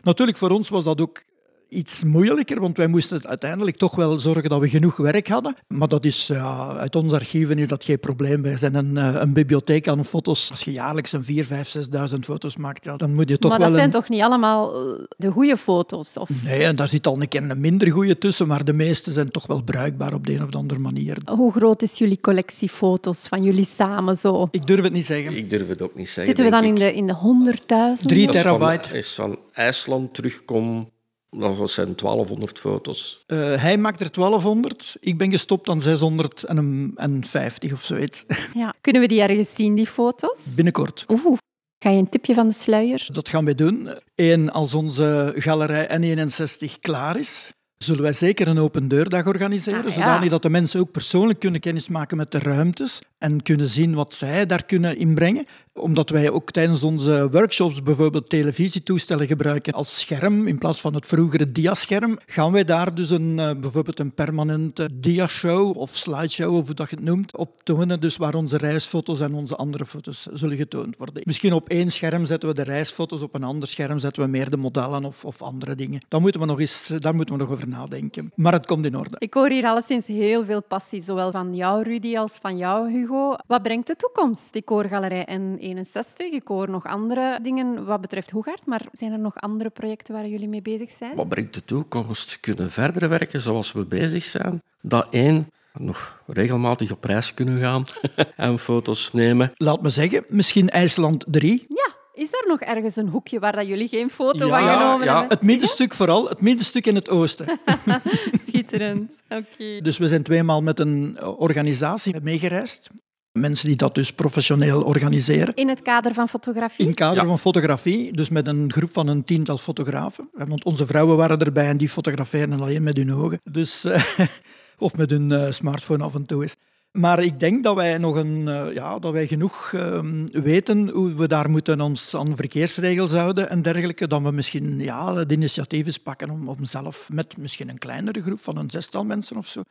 Natuurlijk, 0.02 0.38
voor 0.38 0.50
ons 0.50 0.68
was 0.68 0.84
dat 0.84 1.00
ook 1.00 1.22
iets 1.70 2.04
moeilijker, 2.04 2.60
want 2.60 2.76
wij 2.76 2.86
moesten 2.86 3.26
uiteindelijk 3.26 3.76
toch 3.76 3.96
wel 3.96 4.18
zorgen 4.18 4.50
dat 4.50 4.60
we 4.60 4.68
genoeg 4.68 4.96
werk 4.96 5.28
hadden. 5.28 5.54
Maar 5.68 5.88
dat 5.88 6.04
is, 6.04 6.26
ja, 6.26 6.76
uit 6.76 6.96
onze 6.96 7.14
archieven 7.14 7.58
is 7.58 7.68
dat 7.68 7.84
geen 7.84 8.00
probleem. 8.00 8.42
Wij 8.42 8.56
zijn 8.56 8.74
een, 8.74 8.96
eh, 8.96 9.20
een 9.20 9.32
bibliotheek 9.32 9.88
aan 9.88 10.04
foto's. 10.04 10.50
Als 10.50 10.62
je 10.62 10.72
jaarlijks 10.72 11.12
een 11.12 11.24
4, 11.24 11.44
5, 11.44 11.68
6.000 11.68 12.24
foto's 12.24 12.56
maakt, 12.56 12.84
ja, 12.84 12.96
dan 12.96 13.14
moet 13.14 13.28
je 13.28 13.38
toch 13.38 13.50
maar 13.50 13.60
wel... 13.60 13.70
Maar 13.70 13.78
dat 13.78 13.90
zijn 13.90 13.94
een... 13.94 14.00
toch 14.00 14.08
niet 14.08 14.22
allemaal 14.22 14.74
eh, 14.74 15.04
de 15.16 15.30
goede 15.30 15.56
foto's? 15.56 16.16
Of... 16.16 16.28
Nee, 16.44 16.64
en 16.64 16.76
daar 16.76 16.88
zit 16.88 17.06
al 17.06 17.20
een 17.20 17.28
keer 17.28 17.50
een 17.50 17.60
minder 17.60 17.90
goede 17.90 18.18
tussen, 18.18 18.46
maar 18.46 18.64
de 18.64 18.72
meeste 18.72 19.12
zijn 19.12 19.30
toch 19.30 19.46
wel 19.46 19.62
bruikbaar 19.62 20.14
op 20.14 20.26
de 20.26 20.34
een 20.34 20.42
of 20.42 20.54
andere 20.54 20.80
manier. 20.80 21.18
Hoe 21.24 21.52
groot 21.52 21.82
is 21.82 21.98
jullie 21.98 22.20
collectie 22.20 22.68
foto's 22.68 23.28
van 23.28 23.42
jullie 23.42 23.64
samen 23.64 24.16
zo? 24.16 24.48
Ik 24.50 24.66
durf 24.66 24.82
het 24.82 24.92
niet 24.92 25.06
zeggen. 25.06 25.36
Ik 25.36 25.50
durf 25.50 25.68
het 25.68 25.82
ook 25.82 25.94
niet 25.94 26.08
zeggen. 26.08 26.24
Zitten 26.24 26.44
we 26.44 26.50
dan 26.50 26.64
in 26.64 26.74
de, 26.74 26.94
in 26.94 27.06
de 27.06 27.96
100.000? 28.00 28.06
3 28.06 28.28
terabyte. 28.28 28.88
Van, 28.88 28.96
is 28.96 29.14
van 29.14 29.38
IJsland 29.52 30.14
terugkom 30.14 30.90
dat 31.30 31.70
zijn 31.70 31.96
1200 31.96 32.58
foto's. 32.58 33.24
Uh, 33.26 33.62
hij 33.62 33.78
maakt 33.78 34.00
er 34.00 34.10
1200. 34.12 34.96
Ik 35.00 35.18
ben 35.18 35.30
gestopt 35.30 35.68
aan 35.68 35.80
650 35.80 37.72
of 37.72 37.82
zoiets. 37.82 38.24
Ja. 38.54 38.74
Kunnen 38.80 39.02
we 39.02 39.08
die 39.08 39.20
ergens 39.20 39.54
zien, 39.54 39.74
die 39.74 39.86
foto's? 39.86 40.54
Binnenkort. 40.54 41.04
Oeh. 41.08 41.38
Ga 41.78 41.90
je 41.90 41.98
een 41.98 42.08
tipje 42.08 42.34
van 42.34 42.48
de 42.48 42.54
sluier? 42.54 43.08
Dat 43.12 43.28
gaan 43.28 43.44
we 43.44 43.54
doen. 43.54 43.88
Eén, 44.14 44.50
als 44.50 44.74
onze 44.74 45.32
galerij 45.36 46.00
N61 46.00 46.80
klaar 46.80 47.18
is, 47.18 47.52
zullen 47.84 48.02
wij 48.02 48.12
zeker 48.12 48.48
een 48.48 48.58
open 48.58 48.88
deurdag 48.88 49.26
organiseren, 49.26 49.78
ah, 49.78 49.84
ja. 49.84 49.90
zodanig 49.90 50.30
dat 50.30 50.42
de 50.42 50.50
mensen 50.50 50.80
ook 50.80 50.90
persoonlijk 50.90 51.38
kunnen 51.38 51.60
kennismaken 51.60 52.16
met 52.16 52.32
de 52.32 52.38
ruimtes 52.38 53.02
en 53.18 53.42
kunnen 53.42 53.66
zien 53.66 53.94
wat 53.94 54.14
zij 54.14 54.46
daar 54.46 54.64
kunnen 54.64 54.96
inbrengen 54.96 55.46
omdat 55.80 56.10
wij 56.10 56.30
ook 56.30 56.50
tijdens 56.50 56.82
onze 56.82 57.28
workshops 57.30 57.82
bijvoorbeeld 57.82 58.28
televisietoestellen 58.28 59.26
gebruiken 59.26 59.72
als 59.72 60.00
scherm 60.00 60.46
in 60.46 60.58
plaats 60.58 60.80
van 60.80 60.94
het 60.94 61.06
vroegere 61.06 61.52
diascherm, 61.52 62.18
gaan 62.26 62.52
wij 62.52 62.64
daar 62.64 62.94
dus 62.94 63.10
een, 63.10 63.38
uh, 63.38 63.50
bijvoorbeeld 63.60 63.98
een 63.98 64.12
permanente 64.12 64.88
diashow 64.94 65.76
of 65.76 65.96
slideshow, 65.96 66.54
of 66.54 66.66
hoe 66.66 66.74
dat 66.74 66.90
je 66.90 66.96
het 66.96 67.04
noemt, 67.04 67.36
op 67.36 67.62
tonen. 67.62 68.00
Dus 68.00 68.16
waar 68.16 68.34
onze 68.34 68.56
reisfoto's 68.56 69.20
en 69.20 69.34
onze 69.34 69.56
andere 69.56 69.84
foto's 69.84 70.26
zullen 70.32 70.56
getoond 70.56 70.96
worden. 70.96 71.22
Misschien 71.26 71.52
op 71.52 71.68
één 71.68 71.90
scherm 71.90 72.24
zetten 72.24 72.48
we 72.48 72.54
de 72.54 72.62
reisfoto's, 72.62 73.22
op 73.22 73.34
een 73.34 73.44
ander 73.44 73.68
scherm 73.68 73.98
zetten 73.98 74.22
we 74.22 74.28
meer 74.28 74.50
de 74.50 74.56
modellen 74.56 75.04
of, 75.04 75.24
of 75.24 75.42
andere 75.42 75.74
dingen. 75.74 76.04
Dan 76.08 76.20
moeten 76.20 76.40
we 76.40 76.46
nog 76.46 76.60
eens, 76.60 76.90
daar 76.98 77.14
moeten 77.14 77.34
we 77.34 77.40
nog 77.40 77.50
over 77.50 77.68
nadenken. 77.68 78.32
Maar 78.34 78.52
het 78.52 78.66
komt 78.66 78.84
in 78.84 78.96
orde. 78.96 79.16
Ik 79.18 79.34
hoor 79.34 79.50
hier 79.50 79.64
alleszins 79.64 80.06
heel 80.06 80.44
veel 80.44 80.62
passie, 80.62 81.02
zowel 81.02 81.30
van 81.30 81.54
jou, 81.54 81.82
Rudy, 81.82 82.16
als 82.16 82.38
van 82.40 82.56
jou, 82.56 82.90
Hugo. 82.90 83.36
Wat 83.46 83.62
brengt 83.62 83.86
de 83.86 83.96
toekomst, 83.96 84.52
die 84.52 84.62
koorgalerij 84.62 85.24
en 85.24 85.58
61. 85.70 86.32
Ik 86.32 86.48
hoor 86.48 86.70
nog 86.70 86.86
andere 86.86 87.38
dingen 87.42 87.84
wat 87.84 88.00
betreft 88.00 88.30
Hoegaard, 88.30 88.66
maar 88.66 88.86
zijn 88.92 89.12
er 89.12 89.18
nog 89.18 89.40
andere 89.40 89.70
projecten 89.70 90.14
waar 90.14 90.26
jullie 90.26 90.48
mee 90.48 90.62
bezig 90.62 90.90
zijn? 90.90 91.16
Wat 91.16 91.28
brengt 91.28 91.54
de 91.54 91.64
toekomst? 91.64 92.40
Kunnen 92.40 92.70
verder 92.70 93.08
werken 93.08 93.40
zoals 93.40 93.72
we 93.72 93.86
bezig 93.86 94.24
zijn? 94.24 94.62
Dat 94.80 95.06
één, 95.10 95.50
nog 95.72 96.22
regelmatig 96.26 96.90
op 96.90 97.04
reis 97.04 97.34
kunnen 97.34 97.60
gaan 97.60 97.84
en 98.36 98.58
foto's 98.58 99.12
nemen. 99.12 99.52
Laat 99.54 99.82
me 99.82 99.88
zeggen, 99.88 100.24
misschien 100.28 100.68
IJsland 100.68 101.24
3. 101.28 101.64
Ja, 101.68 101.94
is 102.12 102.32
er 102.32 102.44
nog 102.46 102.60
ergens 102.60 102.96
een 102.96 103.08
hoekje 103.08 103.38
waar 103.38 103.52
dat 103.52 103.66
jullie 103.66 103.88
geen 103.88 104.10
foto 104.10 104.46
Ja, 104.46 104.58
van 104.58 104.68
genomen 104.68 105.06
ja. 105.06 105.18
hebben? 105.18 105.38
Het 105.38 105.46
middenstuk 105.46 105.94
vooral, 105.94 106.28
het 106.28 106.40
middenstuk 106.40 106.86
in 106.86 106.94
het 106.94 107.10
oosten. 107.10 107.60
Schitterend. 108.46 109.20
Oké. 109.28 109.80
Dus 109.80 109.98
we 109.98 110.08
zijn 110.08 110.22
tweemaal 110.22 110.62
met 110.62 110.80
een 110.80 111.22
organisatie 111.22 112.20
meegereisd. 112.22 112.90
Mensen 113.32 113.66
die 113.66 113.76
dat 113.76 113.94
dus 113.94 114.12
professioneel 114.12 114.82
organiseren. 114.82 115.54
In 115.54 115.68
het 115.68 115.82
kader 115.82 116.14
van 116.14 116.28
fotografie? 116.28 116.84
In 116.84 116.86
het 116.90 116.98
kader 116.98 117.22
Ja. 117.22 117.28
van 117.28 117.38
fotografie, 117.38 118.12
dus 118.12 118.28
met 118.28 118.46
een 118.46 118.72
groep 118.72 118.92
van 118.92 119.08
een 119.08 119.24
tiental 119.24 119.58
fotografen. 119.58 120.28
Want 120.32 120.64
onze 120.64 120.86
vrouwen 120.86 121.16
waren 121.16 121.38
erbij 121.38 121.66
en 121.66 121.76
die 121.76 121.88
fotograferen 121.88 122.60
alleen 122.60 122.82
met 122.82 122.96
hun 122.96 123.14
ogen. 123.14 123.40
Dus, 123.44 123.84
eh, 123.84 124.04
of 124.78 124.96
met 124.96 125.10
hun 125.10 125.32
eh, 125.32 125.50
smartphone 125.50 126.04
af 126.04 126.14
en 126.14 126.26
toe 126.26 126.42
eens. 126.42 126.54
Maar 126.92 127.22
ik 127.22 127.40
denk 127.40 127.64
dat 127.64 127.74
wij, 127.74 127.98
nog 127.98 128.16
een, 128.16 128.48
eh, 128.48 128.74
ja, 128.74 128.98
dat 128.98 129.12
wij 129.12 129.26
genoeg 129.26 129.72
ehm, 129.74 130.26
weten 130.32 130.88
hoe 130.88 131.14
we 131.14 131.28
daar 131.28 131.50
moeten 131.50 131.80
ons 131.80 132.14
aan 132.16 132.36
verkeersregels 132.36 133.12
houden 133.12 133.50
en 133.50 133.62
dergelijke. 133.62 134.06
Dat 134.06 134.22
we 134.22 134.30
misschien 134.30 134.80
ja, 134.80 135.14
het 135.14 135.32
initiatief 135.32 135.86
eens 135.86 135.98
pakken 135.98 136.30
om, 136.30 136.48
om 136.48 136.64
zelf 136.64 137.08
met 137.12 137.36
misschien 137.36 137.68
een 137.68 137.78
kleinere 137.78 138.20
groep 138.20 138.40
van 138.40 138.56
een 138.56 138.70
zestal 138.70 139.04
mensen 139.04 139.36
of 139.36 139.46
zo 139.46 139.62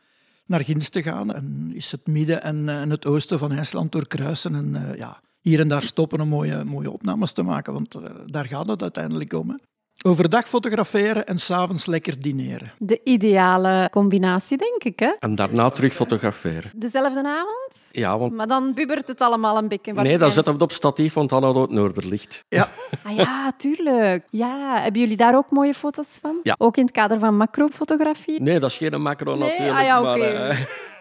naar 0.50 0.64
Ginds 0.64 0.88
te 0.88 1.02
gaan. 1.02 1.34
En 1.34 1.70
is 1.74 1.92
het 1.92 2.06
midden 2.06 2.42
en, 2.42 2.68
eh, 2.68 2.80
en 2.80 2.90
het 2.90 3.06
oosten 3.06 3.38
van 3.38 3.52
IJsland 3.52 3.92
doorkruisen. 3.92 4.54
En 4.54 4.76
eh, 4.76 4.96
ja, 4.96 5.20
hier 5.40 5.60
en 5.60 5.68
daar 5.68 5.82
stoppen 5.82 6.20
om 6.20 6.28
mooie, 6.28 6.64
mooie 6.64 6.90
opnames 6.90 7.32
te 7.32 7.42
maken, 7.42 7.72
want 7.72 7.94
eh, 7.94 8.02
daar 8.26 8.46
gaat 8.46 8.66
het 8.66 8.82
uiteindelijk 8.82 9.32
om. 9.32 9.60
Overdag 10.06 10.48
fotograferen 10.48 11.26
en 11.26 11.38
s'avonds 11.38 11.86
lekker 11.86 12.20
dineren. 12.20 12.72
De 12.78 13.00
ideale 13.04 13.88
combinatie, 13.90 14.56
denk 14.56 14.84
ik. 14.84 14.98
Hè? 14.98 15.12
En 15.18 15.34
daarna 15.34 15.70
terug 15.70 15.92
fotograferen. 15.92 16.70
Dezelfde 16.74 17.24
avond? 17.24 17.88
Ja, 17.90 18.18
want 18.18 18.32
Maar 18.32 18.46
dan 18.46 18.74
bubbert 18.74 19.08
het 19.08 19.20
allemaal 19.20 19.56
een 19.58 19.68
beetje. 19.68 19.92
nee, 19.92 20.18
dan 20.18 20.30
zetten 20.30 20.44
we 20.52 20.58
het 20.62 20.62
op 20.62 20.72
statief, 20.72 21.14
want 21.14 21.28
dan 21.28 21.42
hadden 21.42 21.62
we 21.62 21.68
het 21.68 21.78
noorderlicht. 21.78 22.44
Ja, 22.48 22.68
Ah 23.06 23.16
ja, 23.16 23.52
tuurlijk. 23.56 24.24
Ja, 24.30 24.80
hebben 24.82 25.00
jullie 25.00 25.16
daar 25.16 25.36
ook 25.36 25.50
mooie 25.50 25.74
foto's 25.74 26.18
van? 26.22 26.36
Ja. 26.42 26.54
Ook 26.58 26.76
in 26.76 26.82
het 26.82 26.92
kader 26.92 27.18
van 27.18 27.36
macrofotografie? 27.36 28.42
Nee, 28.42 28.58
dat 28.58 28.70
is 28.70 28.76
geen 28.76 29.02
macro 29.02 29.34
Nee? 29.36 29.48
natuurlijk. 29.50 29.78
Ah 29.78 29.84
ja, 29.84 30.00
maar, 30.00 30.16
oké. 30.16 30.24
eh, 30.26 30.58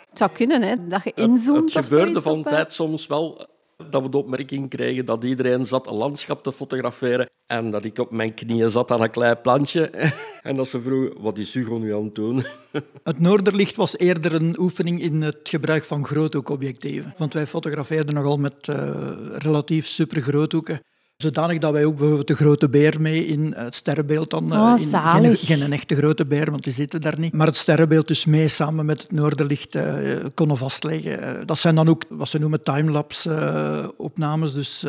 Het 0.09 0.17
zou 0.17 0.31
kunnen, 0.31 0.61
hè, 0.61 0.87
dat 0.87 1.03
je 1.03 1.11
het, 1.15 1.29
inzoomt 1.29 1.73
het 1.73 1.83
of 1.83 1.89
gebeurde 1.89 2.21
van 2.21 2.43
tijd 2.43 2.73
soms 2.73 3.07
wel 3.07 3.47
dat 3.89 4.01
we 4.01 4.09
de 4.09 4.17
opmerking 4.17 4.69
kregen 4.69 5.05
dat 5.05 5.23
iedereen 5.23 5.65
zat 5.65 5.87
een 5.87 5.93
landschap 5.93 6.43
te 6.43 6.51
fotograferen 6.51 7.29
en 7.45 7.71
dat 7.71 7.85
ik 7.85 7.99
op 7.99 8.11
mijn 8.11 8.33
knieën 8.33 8.69
zat 8.69 8.91
aan 8.91 9.01
een 9.01 9.09
klein 9.09 9.41
plantje. 9.41 9.89
en 10.41 10.55
dat 10.55 10.67
ze 10.67 10.81
vroegen, 10.81 11.21
wat 11.21 11.37
is 11.37 11.53
Hugo 11.53 11.77
nu 11.77 11.93
aan 11.95 12.03
het 12.03 12.15
doen? 12.15 12.43
Het 13.03 13.19
Noorderlicht 13.19 13.75
was 13.75 13.97
eerder 13.97 14.33
een 14.33 14.55
oefening 14.59 15.01
in 15.01 15.21
het 15.21 15.39
gebruik 15.43 15.83
van 15.83 16.05
groothoekobjectieven. 16.05 17.13
Want 17.17 17.33
wij 17.33 17.47
fotografeerden 17.47 18.13
nogal 18.13 18.37
met 18.37 18.67
eh, 18.67 19.11
relatief 19.37 19.85
supergroothoeken. 19.85 20.81
Zodanig 21.23 21.57
dat 21.57 21.71
wij 21.71 21.85
ook 21.85 21.95
bijvoorbeeld 21.97 22.27
de 22.27 22.35
grote 22.35 22.69
beer 22.69 23.01
mee 23.01 23.25
in 23.25 23.53
het 23.55 23.75
sterrenbeeld 23.75 24.29
dan... 24.29 24.53
eh, 24.53 24.59
Oh, 24.61 24.79
in, 24.79 24.87
geen, 25.23 25.37
geen 25.37 25.61
een 25.61 25.73
echte 25.73 25.95
grote 25.95 26.25
beer, 26.25 26.51
want 26.51 26.63
die 26.63 26.73
zitten 26.73 27.01
daar 27.01 27.19
niet. 27.19 27.33
Maar 27.33 27.47
het 27.47 27.55
sterrenbeeld 27.57 28.07
dus 28.07 28.25
mee 28.25 28.47
samen 28.47 28.85
met 28.85 29.01
het 29.01 29.11
Noorderlicht 29.11 29.75
eh, 29.75 29.85
konden 30.33 30.57
vastleggen. 30.57 31.21
Eh, 31.21 31.45
dat 31.45 31.57
zijn 31.57 31.75
dan 31.75 31.89
ook 31.89 32.03
wat 32.09 32.29
ze 32.29 32.39
noemen 32.39 32.63
timelapse 32.63 33.93
opnames. 33.97 34.53
Dus 34.53 34.85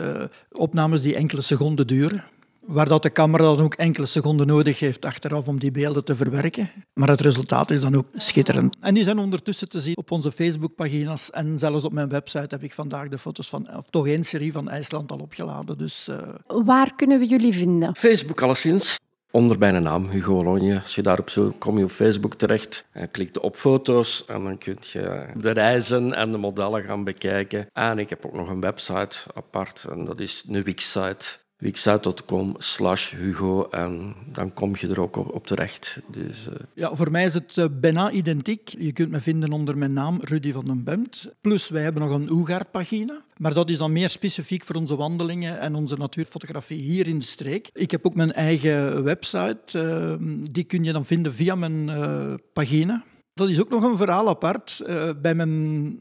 opnames 0.52 1.02
die 1.02 1.14
enkele 1.14 1.40
seconden 1.40 1.86
duren. 1.86 2.24
Waar 2.60 2.88
dat 2.88 3.02
de 3.02 3.12
camera 3.12 3.44
dan 3.44 3.60
ook 3.60 3.74
enkele 3.74 4.06
seconden 4.06 4.46
nodig 4.46 4.78
heeft 4.78 5.04
achteraf 5.04 5.48
om 5.48 5.58
die 5.60 5.70
beelden 5.70 6.04
te 6.04 6.14
verwerken. 6.16 6.70
Maar 6.94 7.08
het 7.08 7.20
resultaat 7.20 7.70
is 7.70 7.80
dan 7.80 7.96
ook 7.96 8.06
schitterend. 8.12 8.76
En 8.80 8.94
die 8.94 9.04
zijn 9.04 9.18
ondertussen 9.18 9.68
te 9.68 9.80
zien 9.80 9.96
op 9.96 10.10
onze 10.10 10.32
Facebookpagina's. 10.32 11.30
En 11.30 11.58
zelfs 11.58 11.84
op 11.84 11.92
mijn 11.92 12.08
website 12.08 12.46
heb 12.48 12.62
ik 12.62 12.72
vandaag 12.72 13.08
de 13.08 13.18
foto's 13.18 13.48
van, 13.48 13.76
of 13.76 13.90
toch 13.90 14.06
één 14.06 14.24
serie 14.24 14.52
van 14.52 14.68
IJsland 14.68 15.12
al 15.12 15.18
opgeladen. 15.18 15.78
Dus 15.78 16.08
eh, 16.08 16.16
Waar 16.64 16.94
kunnen 16.96 17.18
we 17.18 17.26
jullie 17.26 17.52
vinden? 17.54 17.96
Facebook 17.96 18.42
alleszins. 18.42 18.98
onder 19.30 19.58
mijn 19.58 19.82
naam, 19.82 20.08
Hugo 20.08 20.38
Olonje. 20.38 20.80
Als 20.80 20.94
je 20.94 21.02
daarop 21.02 21.30
zoekt, 21.30 21.58
kom 21.58 21.78
je 21.78 21.84
op 21.84 21.90
Facebook 21.90 22.34
terecht 22.34 22.86
en 22.92 23.10
klikt 23.10 23.38
op 23.38 23.56
foto's 23.56 24.24
en 24.26 24.42
dan 24.44 24.58
kun 24.58 24.76
je 24.80 25.26
de 25.40 25.50
reizen 25.50 26.14
en 26.14 26.32
de 26.32 26.38
modellen 26.38 26.82
gaan 26.82 27.04
bekijken. 27.04 27.66
En 27.72 27.98
ik 27.98 28.10
heb 28.10 28.26
ook 28.26 28.34
nog 28.34 28.48
een 28.48 28.60
website 28.60 29.16
apart 29.34 29.86
en 29.90 30.04
dat 30.04 30.20
is 30.20 30.44
een 30.48 30.62
Wix-site 30.62 31.38
wixsite.com 31.60 32.54
slash 32.58 33.14
Hugo 33.14 33.68
en 33.68 34.14
dan 34.32 34.52
kom 34.52 34.76
je 34.78 34.88
er 34.88 35.00
ook 35.00 35.34
op, 35.34 35.46
terecht. 35.46 36.00
Dus, 36.10 36.48
uh... 36.48 36.54
Ja, 36.74 36.94
voor 36.94 37.10
mij 37.10 37.24
is 37.24 37.34
het 37.34 37.56
uh, 37.56 37.64
bijna 37.80 38.10
identiek. 38.10 38.74
Je 38.78 38.92
kunt 38.92 39.10
me 39.10 39.20
vinden 39.20 39.52
onder 39.52 39.78
mijn 39.78 39.92
naam 39.92 40.18
Rudy 40.20 40.52
van 40.52 40.64
den 40.64 40.84
Bemt. 40.84 41.32
Plus, 41.40 41.68
wij 41.68 41.82
hebben 41.82 42.02
nog 42.02 42.12
een 42.12 42.30
Oegaar-pagina. 42.30 43.22
Maar 43.36 43.54
dat 43.54 43.70
is 43.70 43.78
dan 43.78 43.92
meer 43.92 44.08
specifiek 44.08 44.64
voor 44.64 44.76
onze 44.76 44.96
wandelingen 44.96 45.60
en 45.60 45.74
onze 45.74 45.96
natuurfotografie 45.96 46.82
hier 46.82 47.08
in 47.08 47.18
de 47.18 47.24
streek. 47.24 47.70
Ik 47.72 47.90
heb 47.90 48.06
ook 48.06 48.14
mijn 48.14 48.32
eigen 48.32 49.04
website. 49.04 49.58
Uh, 49.76 50.28
die 50.42 50.64
kun 50.64 50.84
je 50.84 50.92
dan 50.92 51.04
vinden 51.04 51.34
via 51.34 51.54
mijn 51.54 51.90
pagina. 52.52 53.04
Dat 53.40 53.48
is 53.48 53.60
ook 53.60 53.70
nog 53.70 53.82
een 53.82 53.96
verhaal 53.96 54.28
apart. 54.28 54.82
bij 55.22 55.34
mijn 55.34 55.98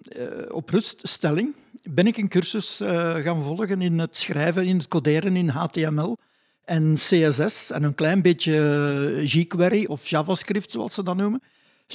opruststelling 0.51 1.53
ben 1.83 2.07
ik 2.07 2.17
een 2.17 2.27
cursus 2.27 2.81
uh, 2.81 3.15
gaan 3.15 3.41
volgen 3.41 3.81
in 3.81 3.99
het 3.99 4.17
schrijven, 4.17 4.65
in 4.65 4.77
het 4.77 4.87
coderen 4.87 5.35
in 5.35 5.49
HTML 5.49 6.17
en 6.65 6.93
CSS 6.93 7.71
en 7.71 7.83
een 7.83 7.95
klein 7.95 8.21
beetje 8.21 8.53
eh, 8.55 9.25
jQuery 9.33 9.85
of 9.85 10.07
JavaScript, 10.07 10.71
zoals 10.71 10.93
ze 10.93 11.03
dat 11.03 11.15
noemen. 11.15 11.41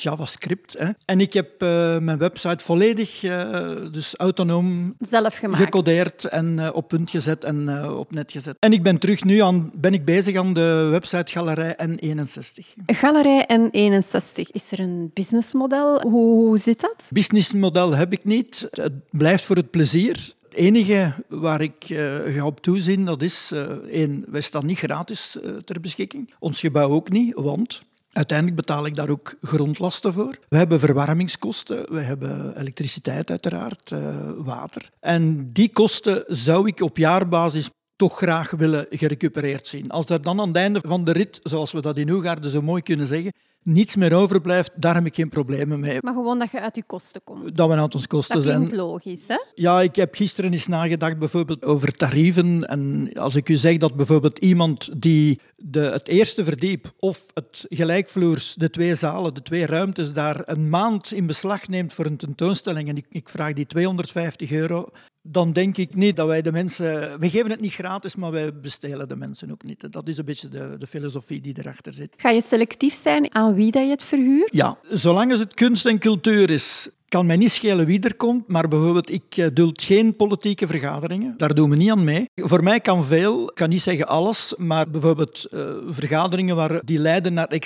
JavaScript. 0.02 0.74
Hè. 0.78 0.90
En 1.04 1.20
ik 1.20 1.32
heb 1.32 1.62
uh, 1.62 1.98
mijn 1.98 2.18
website 2.18 2.64
volledig 2.64 3.22
uh, 3.22 3.70
dus 3.92 4.14
autonoom 4.16 4.94
Zelf 4.98 5.36
gemaakt. 5.36 5.62
gecodeerd 5.62 6.24
en 6.24 6.58
uh, 6.58 6.70
op 6.72 6.88
punt 6.88 7.10
gezet 7.10 7.44
en 7.44 7.88
op 7.88 8.12
net 8.12 8.32
gezet. 8.32 8.56
En 8.58 8.72
ik 8.72 8.82
ben 8.82 8.98
terug 8.98 9.24
nu 9.24 9.38
aan, 9.38 9.70
ben 9.74 9.94
ik 9.94 10.04
bezig 10.04 10.36
aan 10.36 10.52
de 10.52 10.88
website 10.90 11.32
Galerij 11.32 11.76
N61. 11.82 12.82
Galerij 12.86 13.46
N61, 13.52 14.50
is 14.50 14.72
er 14.72 14.80
een 14.80 15.10
businessmodel? 15.14 16.00
Hoe, 16.00 16.46
hoe 16.46 16.58
zit 16.58 16.80
dat? 16.80 17.08
Businessmodel 17.10 17.92
heb 17.92 18.12
ik 18.12 18.24
niet. 18.24 18.68
Het 18.70 18.92
blijft 19.10 19.44
voor 19.44 19.56
het 19.56 19.70
plezier. 19.70 20.34
Het 20.48 20.54
enige 20.62 21.14
waar 21.28 21.60
ik 21.60 21.88
uh, 21.88 22.16
ga 22.26 22.46
op 22.46 22.60
toezien, 22.60 23.04
dat 23.04 23.22
is, 23.22 23.50
uh, 23.54 23.60
één, 23.90 24.24
wij 24.28 24.40
staan 24.40 24.66
niet 24.66 24.78
gratis 24.78 25.36
uh, 25.44 25.50
ter 25.56 25.80
beschikking. 25.80 26.34
Ons 26.38 26.60
gebouw 26.60 26.90
ook 26.90 27.10
niet, 27.10 27.34
want 27.34 27.82
Uiteindelijk 28.14 28.56
betaal 28.56 28.86
ik 28.86 28.94
daar 28.94 29.08
ook 29.08 29.34
grondlasten 29.42 30.12
voor. 30.12 30.36
We 30.48 30.56
hebben 30.56 30.80
verwarmingskosten, 30.80 31.92
we 31.92 32.00
hebben 32.00 32.58
elektriciteit 32.58 33.30
uiteraard, 33.30 33.90
uh, 33.90 34.30
water. 34.36 34.88
En 35.00 35.52
die 35.52 35.72
kosten 35.72 36.24
zou 36.26 36.66
ik 36.68 36.80
op 36.80 36.96
jaarbasis 36.96 37.70
toch 37.96 38.16
graag 38.16 38.50
willen 38.50 38.86
gerecupereerd 38.90 39.66
zien. 39.66 39.90
Als 39.90 40.08
er 40.08 40.22
dan 40.22 40.40
aan 40.40 40.48
het 40.48 40.56
einde 40.56 40.80
van 40.86 41.04
de 41.04 41.12
rit, 41.12 41.40
zoals 41.42 41.72
we 41.72 41.80
dat 41.80 41.96
in 41.96 42.10
Oegaarden 42.10 42.50
zo 42.50 42.62
mooi 42.62 42.82
kunnen 42.82 43.06
zeggen, 43.06 43.32
niets 43.64 43.96
meer 43.96 44.14
overblijft, 44.14 44.70
daar 44.74 44.94
heb 44.94 45.06
ik 45.06 45.14
geen 45.14 45.28
problemen 45.28 45.80
mee. 45.80 45.98
Maar 46.00 46.14
gewoon 46.14 46.38
dat 46.38 46.50
je 46.50 46.60
uit 46.60 46.76
je 46.76 46.82
kosten 46.82 47.20
komt. 47.24 47.56
Dat 47.56 47.68
we 47.68 47.74
uit 47.74 47.94
ons 47.94 48.06
kosten 48.06 48.42
zijn. 48.42 48.60
Dat 48.60 48.68
klinkt 48.68 48.86
logisch, 48.86 49.24
hè? 49.26 49.38
Ja, 49.54 49.80
ik 49.80 49.96
heb 49.96 50.14
gisteren 50.14 50.52
eens 50.52 50.66
nagedacht 50.66 51.18
bijvoorbeeld 51.18 51.64
over 51.64 51.92
tarieven. 51.92 52.68
En 52.68 53.10
als 53.14 53.34
ik 53.34 53.48
u 53.48 53.56
zeg 53.56 53.76
dat 53.76 53.94
bijvoorbeeld 53.94 54.38
iemand 54.38 55.02
die 55.02 55.40
de, 55.56 55.80
het 55.80 56.08
eerste 56.08 56.44
verdiep 56.44 56.92
of 56.98 57.24
het 57.34 57.64
gelijkvloers, 57.68 58.54
de 58.54 58.70
twee 58.70 58.94
zalen, 58.94 59.34
de 59.34 59.42
twee 59.42 59.66
ruimtes, 59.66 60.12
daar 60.12 60.42
een 60.44 60.68
maand 60.68 61.12
in 61.12 61.26
beslag 61.26 61.68
neemt 61.68 61.92
voor 61.92 62.06
een 62.06 62.16
tentoonstelling 62.16 62.88
en 62.88 62.96
ik, 62.96 63.06
ik 63.08 63.28
vraag 63.28 63.52
die 63.52 63.66
250 63.66 64.50
euro, 64.50 64.88
dan 65.26 65.52
denk 65.52 65.76
ik 65.76 65.94
niet 65.94 66.16
dat 66.16 66.26
wij 66.26 66.42
de 66.42 66.52
mensen... 66.52 67.20
We 67.20 67.30
geven 67.30 67.50
het 67.50 67.60
niet 67.60 67.72
gratis, 67.72 68.16
maar 68.16 68.30
wij 68.30 68.54
bestelen 68.54 69.08
de 69.08 69.16
mensen 69.16 69.50
ook 69.50 69.62
niet. 69.62 69.92
Dat 69.92 70.08
is 70.08 70.18
een 70.18 70.24
beetje 70.24 70.48
de, 70.48 70.76
de 70.78 70.86
filosofie 70.86 71.40
die 71.40 71.54
erachter 71.58 71.92
zit. 71.92 72.14
Ga 72.16 72.30
je 72.30 72.42
selectief 72.42 72.94
zijn 72.94 73.34
aan 73.34 73.54
wie 73.54 73.70
dat 73.70 73.82
je 73.82 73.90
het 73.90 74.02
verhuurt? 74.02 74.54
Ja, 74.54 74.78
zolang 74.90 75.38
het 75.38 75.54
kunst 75.54 75.86
en 75.86 75.98
cultuur 75.98 76.50
is, 76.50 76.88
kan 77.08 77.26
mij 77.26 77.36
niet 77.36 77.50
schelen 77.50 77.86
wie 77.86 78.00
er 78.00 78.14
komt, 78.14 78.48
maar 78.48 78.68
bijvoorbeeld 78.68 79.10
ik 79.10 79.36
eh, 79.36 79.46
duld 79.52 79.82
geen 79.82 80.16
politieke 80.16 80.66
vergaderingen. 80.66 81.34
Daar 81.36 81.54
doen 81.54 81.70
we 81.70 81.76
niet 81.76 81.90
aan 81.90 82.04
mee. 82.04 82.28
Voor 82.34 82.62
mij 82.62 82.80
kan 82.80 83.04
veel, 83.04 83.48
ik 83.48 83.54
kan 83.54 83.68
niet 83.68 83.82
zeggen 83.82 84.06
alles, 84.06 84.54
maar 84.56 84.90
bijvoorbeeld 84.90 85.46
uh, 85.50 85.60
vergaderingen 85.88 86.56
waar 86.56 86.80
die 86.84 86.98
leiden 86.98 87.32
naar 87.32 87.46
nee, 87.48 87.58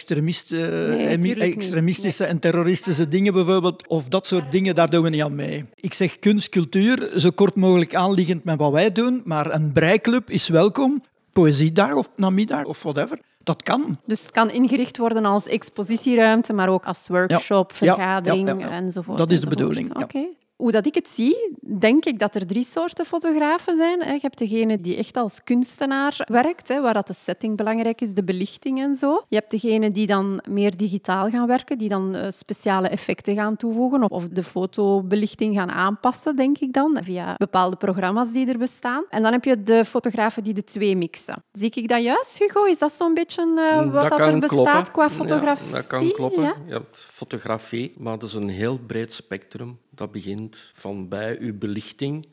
extremistische 1.52 2.25
en 2.25 2.38
terroristische 2.38 3.09
dingen 3.09 3.33
bijvoorbeeld, 3.33 3.88
of 3.88 4.09
dat 4.09 4.26
soort 4.26 4.52
dingen, 4.52 4.75
daar 4.75 4.90
doen 4.90 5.02
we 5.02 5.11
niet 5.11 5.23
aan 5.23 5.35
mee. 5.35 5.64
Ik 5.75 5.95
zeg 5.95 6.18
kunst, 6.18 6.49
cultuur, 6.49 7.11
zo 7.16 7.30
kort 7.30 7.54
mogelijk 7.54 7.95
aanliggend 7.95 8.45
met 8.45 8.59
wat 8.59 8.73
wij 8.73 8.92
doen, 8.92 9.23
maar 9.25 9.54
een 9.54 9.73
breiklub 9.73 10.30
is 10.30 10.49
welkom. 10.49 11.02
Poëziedag 11.33 11.95
of 11.95 12.11
namiddag 12.16 12.64
of 12.64 12.83
whatever. 12.83 13.18
Dat 13.48 13.62
kan. 13.62 13.98
Dus 14.04 14.22
het 14.22 14.30
kan 14.30 14.50
ingericht 14.50 14.96
worden 14.96 15.24
als 15.24 15.46
expositieruimte, 15.46 16.52
maar 16.52 16.68
ook 16.68 16.84
als 16.84 17.08
workshop, 17.08 17.72
vergadering 17.72 18.64
enzovoort. 18.70 19.18
Dat 19.18 19.30
is 19.30 19.40
de 19.40 19.48
bedoeling. 19.48 20.02
Oké 20.02 20.28
hoe 20.58 20.70
dat 20.70 20.86
ik 20.86 20.94
het 20.94 21.08
zie, 21.08 21.56
denk 21.78 22.04
ik 22.04 22.18
dat 22.18 22.34
er 22.34 22.46
drie 22.46 22.64
soorten 22.64 23.04
fotografen 23.04 23.76
zijn. 23.76 23.98
Je 23.98 24.18
hebt 24.20 24.38
degene 24.38 24.80
die 24.80 24.96
echt 24.96 25.16
als 25.16 25.44
kunstenaar 25.44 26.24
werkt, 26.24 26.68
waar 26.68 26.94
dat 26.94 27.06
de 27.06 27.12
setting 27.12 27.56
belangrijk 27.56 28.00
is, 28.00 28.12
de 28.14 28.24
belichting 28.24 28.80
en 28.80 28.94
zo. 28.94 29.24
Je 29.28 29.36
hebt 29.36 29.50
degene 29.50 29.92
die 29.92 30.06
dan 30.06 30.42
meer 30.48 30.76
digitaal 30.76 31.28
gaan 31.28 31.46
werken, 31.46 31.78
die 31.78 31.88
dan 31.88 32.14
eh, 32.14 32.30
speciale 32.30 32.88
effecten 32.88 33.35
gaan 33.35 33.56
toevoegen 33.56 34.11
of 34.11 34.28
de 34.28 34.42
fotobelichting 34.42 35.54
gaan 35.54 35.70
aanpassen, 35.70 36.37
denk 36.37 36.59
ik 36.59 36.72
dan, 36.72 36.98
via 37.02 37.35
bepaalde 37.37 37.76
programma's 37.76 38.33
die 38.33 38.46
er 38.46 38.59
bestaan. 38.59 39.04
En 39.09 39.22
dan 39.22 39.33
heb 39.33 39.44
je 39.44 39.62
de 39.62 39.85
fotografen 39.85 40.44
die 40.44 40.54
de 40.54 40.64
twee 40.64 40.96
mixen. 40.96 41.42
Zie 41.52 41.70
ik 41.70 41.88
dat 41.88 42.02
juist, 42.02 42.38
Hugo? 42.38 42.64
Is 42.64 42.78
dat 42.78 42.92
zo'n 42.92 43.14
beetje 43.14 43.46
uh, 43.56 43.92
wat 43.92 44.09
dat, 44.09 44.20
er 44.20 44.38
bestaat 44.38 44.90
qua 44.90 45.11
fotografie? 45.11 45.68
Ja, 45.68 45.74
dat 45.74 45.87
kan 45.87 46.12
kloppen. 46.12 46.42
Ja? 46.42 46.54
Je 46.66 46.72
hebt 46.72 47.06
fotografie, 47.11 47.92
maar 47.98 48.18
dat 48.18 48.28
is 48.28 48.35
een 48.35 48.48
heel 48.48 48.78
breed 48.87 49.12
spectrum. 49.12 49.78
Dat 49.98 50.12
begint 50.12 50.72
van 50.74 51.08
bij 51.08 51.38
uw 51.38 51.58
belichting 51.58 52.26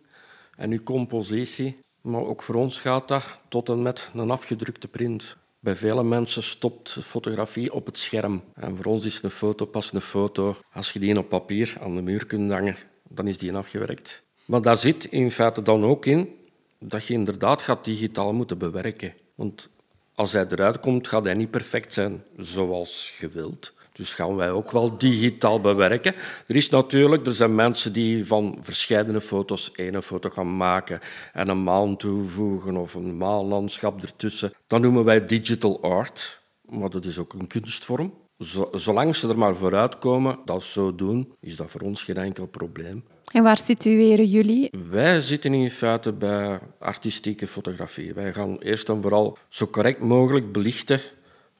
en 0.56 0.72
uw 0.72 0.84
compositie. 0.84 1.78
Maar 2.02 2.26
ook 2.26 2.44
voor 2.44 2.56
ons 2.56 2.80
gaat 2.80 3.08
dat 3.08 3.24
tot 3.48 3.70
en 3.70 3.82
met 3.82 4.10
een 4.14 4.32
afgedrukte 4.32 4.88
print. 4.88 5.38
Bij 5.60 5.76
vele 5.76 6.04
mensen 6.04 6.44
stopt 6.44 6.98
fotografie 7.02 7.74
op 7.74 7.86
het 7.86 7.98
scherm. 7.98 8.44
En 8.54 8.76
voor 8.76 8.86
ons 8.86 9.06
is 9.06 9.24
een 9.24 9.30
foto 9.30 9.66
pas 9.66 9.94
een 9.94 10.02
foto. 10.02 10.56
Als 10.72 10.92
je 10.92 11.00
die 11.00 11.18
op 11.18 11.30
papier 11.30 11.78
aan 11.80 11.96
de 11.96 12.02
muur 12.02 12.26
kunt 12.26 12.52
hangen, 12.52 12.78
dan 13.10 13.28
is 13.28 13.38
die 13.38 13.56
afgewerkt. 13.56 14.24
Maar 14.46 14.62
daar 14.62 14.78
zit 14.78 15.06
in 15.06 15.32
feite 15.32 15.62
dan 15.62 15.84
ook 15.84 16.06
in 16.06 16.30
dat 16.80 17.06
je 17.06 17.14
inderdaad 17.14 17.62
gaat 17.62 17.86
digitaal 17.86 18.34
moeten 18.34 18.58
bewerken. 18.58 19.14
Want 19.36 19.70
als 20.16 20.34
hij 20.34 20.46
eruit 20.50 20.80
komt, 20.80 21.08
gaat 21.08 21.24
hij 21.24 21.34
niet 21.34 21.52
perfect 21.52 21.94
zijn 21.94 22.24
zoals 22.38 23.16
je 23.20 23.30
wilt. 23.30 23.74
Dus 23.96 24.14
gaan 24.14 24.36
wij 24.36 24.52
ook 24.52 24.72
wel 24.72 24.98
digitaal 24.98 25.60
bewerken. 25.60 26.16
Er 26.48 26.56
is 26.56 26.70
natuurlijk, 26.70 27.26
er 27.26 27.34
zijn 27.34 27.56
mensen 27.56 27.94
die 27.94 28.26
van 28.26 28.58
verschillende 28.62 29.22
foto's 29.22 29.72
één 29.72 30.04
foto 30.04 30.30
gaan 30.30 30.58
maken 30.58 31.00
en 31.34 31.48
een 31.48 31.64
maan 31.64 31.98
toevoegen 31.98 32.78
of 32.78 32.94
een 32.94 33.18
maanlandschap 33.18 34.02
ertussen. 34.02 34.52
Dat 34.68 34.82
noemen 34.82 35.04
wij 35.04 35.26
digital 35.26 35.82
art, 35.82 36.42
maar 36.62 36.90
dat 36.90 37.06
is 37.06 37.18
ook 37.18 37.34
een 37.34 37.48
kunstvorm. 37.48 38.14
Zolang 38.72 39.16
ze 39.16 39.30
er 39.30 39.38
maar 39.38 39.56
vooruit 39.56 39.98
komen 39.98 40.40
dat 40.46 40.64
zo 40.64 40.96
doen, 40.96 41.34
is 41.40 41.56
dat 41.56 41.72
voor 41.72 41.82
ons 41.82 42.04
geen 42.04 42.18
enkel 42.18 42.48
probleem. 42.48 43.04
En 43.32 43.44
waar 43.44 43.58
situeren 43.58 44.30
jullie? 44.30 44.70
Wij 44.90 45.22
zitten 45.22 45.54
in 45.54 45.70
feite 45.70 46.14
bij 46.14 46.60
artistieke 46.80 47.48
fotografie. 47.48 48.14
Wij 48.14 48.34
gaan 48.34 48.58
eerst 48.58 48.90
en 48.90 49.02
vooral 49.02 49.38
zo 49.50 49.68
correct 49.68 50.00
mogelijk 50.00 50.52
belichten 50.52 51.02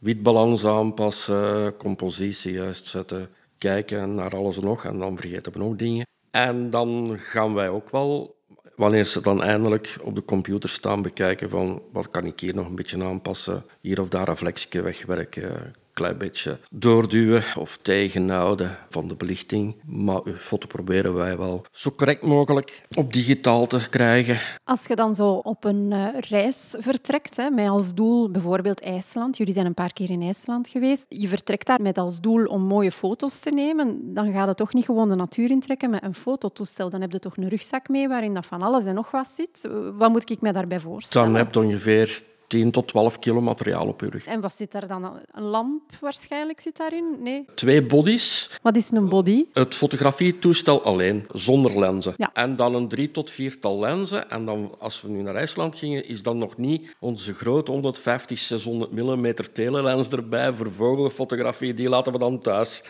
witbalans 0.06 0.66
aanpassen, 0.66 1.78
compositie 1.78 2.54
juist 2.54 2.86
zetten, 2.86 3.30
kijken 3.58 4.16
naar 4.16 4.36
alles 4.36 4.58
en 4.58 4.64
nog 4.64 4.86
en 4.86 4.98
dan 4.98 5.18
vergeten 5.18 5.52
we 5.52 5.60
nog 5.60 5.76
dingen. 5.76 6.08
En 6.32 6.70
dan 6.70 7.18
gaan 7.20 7.54
wij 7.54 7.70
ook 7.70 7.90
wel, 7.90 8.36
wanneer 8.76 9.04
ze 9.04 9.22
dan 9.22 9.44
eindelijk 9.44 9.98
op 10.02 10.16
de 10.16 10.24
computer 10.24 10.70
staan, 10.70 11.02
bekijken 11.02 11.50
van 11.50 11.82
wat 11.92 12.10
kan 12.10 12.26
ik 12.26 12.40
hier 12.40 12.56
nog 12.56 12.68
een 12.68 12.76
beetje 12.76 13.04
aanpassen, 13.04 13.66
hier 13.82 14.02
of 14.02 14.08
daar 14.08 14.28
een 14.28 14.38
flexje 14.38 14.82
wegwerken, 14.82 15.74
klein 15.96 16.18
beetje 16.18 16.58
doorduwen 16.70 17.44
of 17.58 17.78
tegenhouden 17.82 18.78
van 18.90 19.08
de 19.08 19.16
belichting. 19.16 19.76
Maar 19.86 20.22
uw 20.24 20.36
foto 20.36 20.68
proberen 20.68 21.14
wij 21.14 21.38
wel 21.38 21.66
zo 21.72 21.92
correct 21.92 22.22
mogelijk 22.22 22.82
op 22.96 23.14
digitaal 23.14 23.68
te 23.68 23.90
krijgen. 23.90 24.40
Als 24.64 24.86
je 24.88 24.96
dan 24.96 25.16
zo 25.16 25.30
op 25.32 25.64
een 25.64 25.92
uh, 25.92 26.08
reis 26.20 26.74
vertrekt, 26.78 27.38
hè, 27.38 27.50
met 27.50 27.68
als 27.68 27.94
doel 27.94 28.32
bijvoorbeeld 28.32 28.82
IJsland, 28.82 29.38
jullie 29.38 29.54
zijn 29.54 29.66
een 29.66 29.74
paar 29.74 29.94
keer 29.94 30.10
in 30.10 30.22
IJsland 30.22 30.68
geweest, 30.68 31.06
je 31.10 31.28
vertrekt 31.28 31.68
daar 31.68 31.82
met 31.82 31.98
als 31.98 32.22
doel 32.22 32.46
om 32.46 32.62
mooie 32.62 32.92
foto's 32.92 33.40
te 33.40 33.52
nemen, 33.52 34.14
dan 34.14 34.32
gaat 34.32 34.48
het 34.48 34.58
toch 34.58 34.74
niet 34.74 34.86
gewoon 34.86 35.10
de 35.10 35.16
natuur 35.16 35.52
intrekken 35.52 35.90
met 35.90 36.04
een 36.04 36.16
fototoestel. 36.16 36.90
Dan 36.90 37.02
heb 37.02 37.12
je 37.12 37.20
toch 37.20 37.38
een 37.38 37.50
rugzak 37.50 37.90
mee 37.90 38.08
waarin 38.08 38.34
dat 38.34 38.46
van 38.46 38.62
alles 38.62 38.86
en 38.86 38.96
nog 38.96 39.12
wat 39.12 39.32
zit. 39.32 39.70
Wat 39.98 40.10
moet 40.10 40.30
ik 40.30 40.42
me 40.42 40.52
daarbij 40.52 40.80
voorstellen? 40.80 41.28
Dan 41.28 41.38
heb 41.38 41.54
je 41.54 41.60
ongeveer 41.60 42.24
10 42.48 42.72
tot 42.72 42.88
12 42.88 43.20
kilo 43.20 43.42
materiaal 43.42 43.88
op 43.88 44.02
je 44.02 44.10
rug. 44.10 44.26
En 44.26 44.42
wat 44.42 44.54
zit 44.54 44.72
daar 44.72 44.88
dan? 44.88 45.20
Een 45.32 45.44
lamp 45.44 45.82
waarschijnlijk 46.02 46.60
zit 46.60 46.78
daarin? 46.78 47.18
Nee. 47.20 47.46
Twee 47.56 47.86
bodies, 47.86 48.50
Wat 48.62 48.76
is 48.76 48.92
een 48.92 49.10
body? 49.10 49.46
het 49.54 49.76
fotografietoestel 49.76 50.84
alleen, 50.84 51.26
zonder 51.34 51.80
lenzen. 51.80 52.14
Ja. 52.18 52.30
En 52.34 52.56
dan 52.56 52.76
een 52.76 52.88
drie 52.88 53.12
tot 53.12 53.32
viertal 53.32 53.80
lenzen. 53.80 54.30
En 54.30 54.46
dan, 54.46 54.76
als 54.80 55.02
we 55.02 55.10
nu 55.10 55.22
naar 55.22 55.36
IJsland 55.36 55.78
gingen, 55.78 56.08
is 56.08 56.24
dan 56.24 56.38
nog 56.38 56.58
niet 56.58 56.96
onze 57.00 57.34
grote 57.34 57.72
150, 57.72 58.38
600 58.40 58.92
mm 58.92 59.34
telelens 59.54 60.10
erbij 60.10 60.54
voor 60.54 60.72
vogelfotografie. 60.72 61.74
Die 61.74 61.90
laten 61.90 62.14
we 62.14 62.20
dan 62.20 62.40
thuis. 62.40 62.84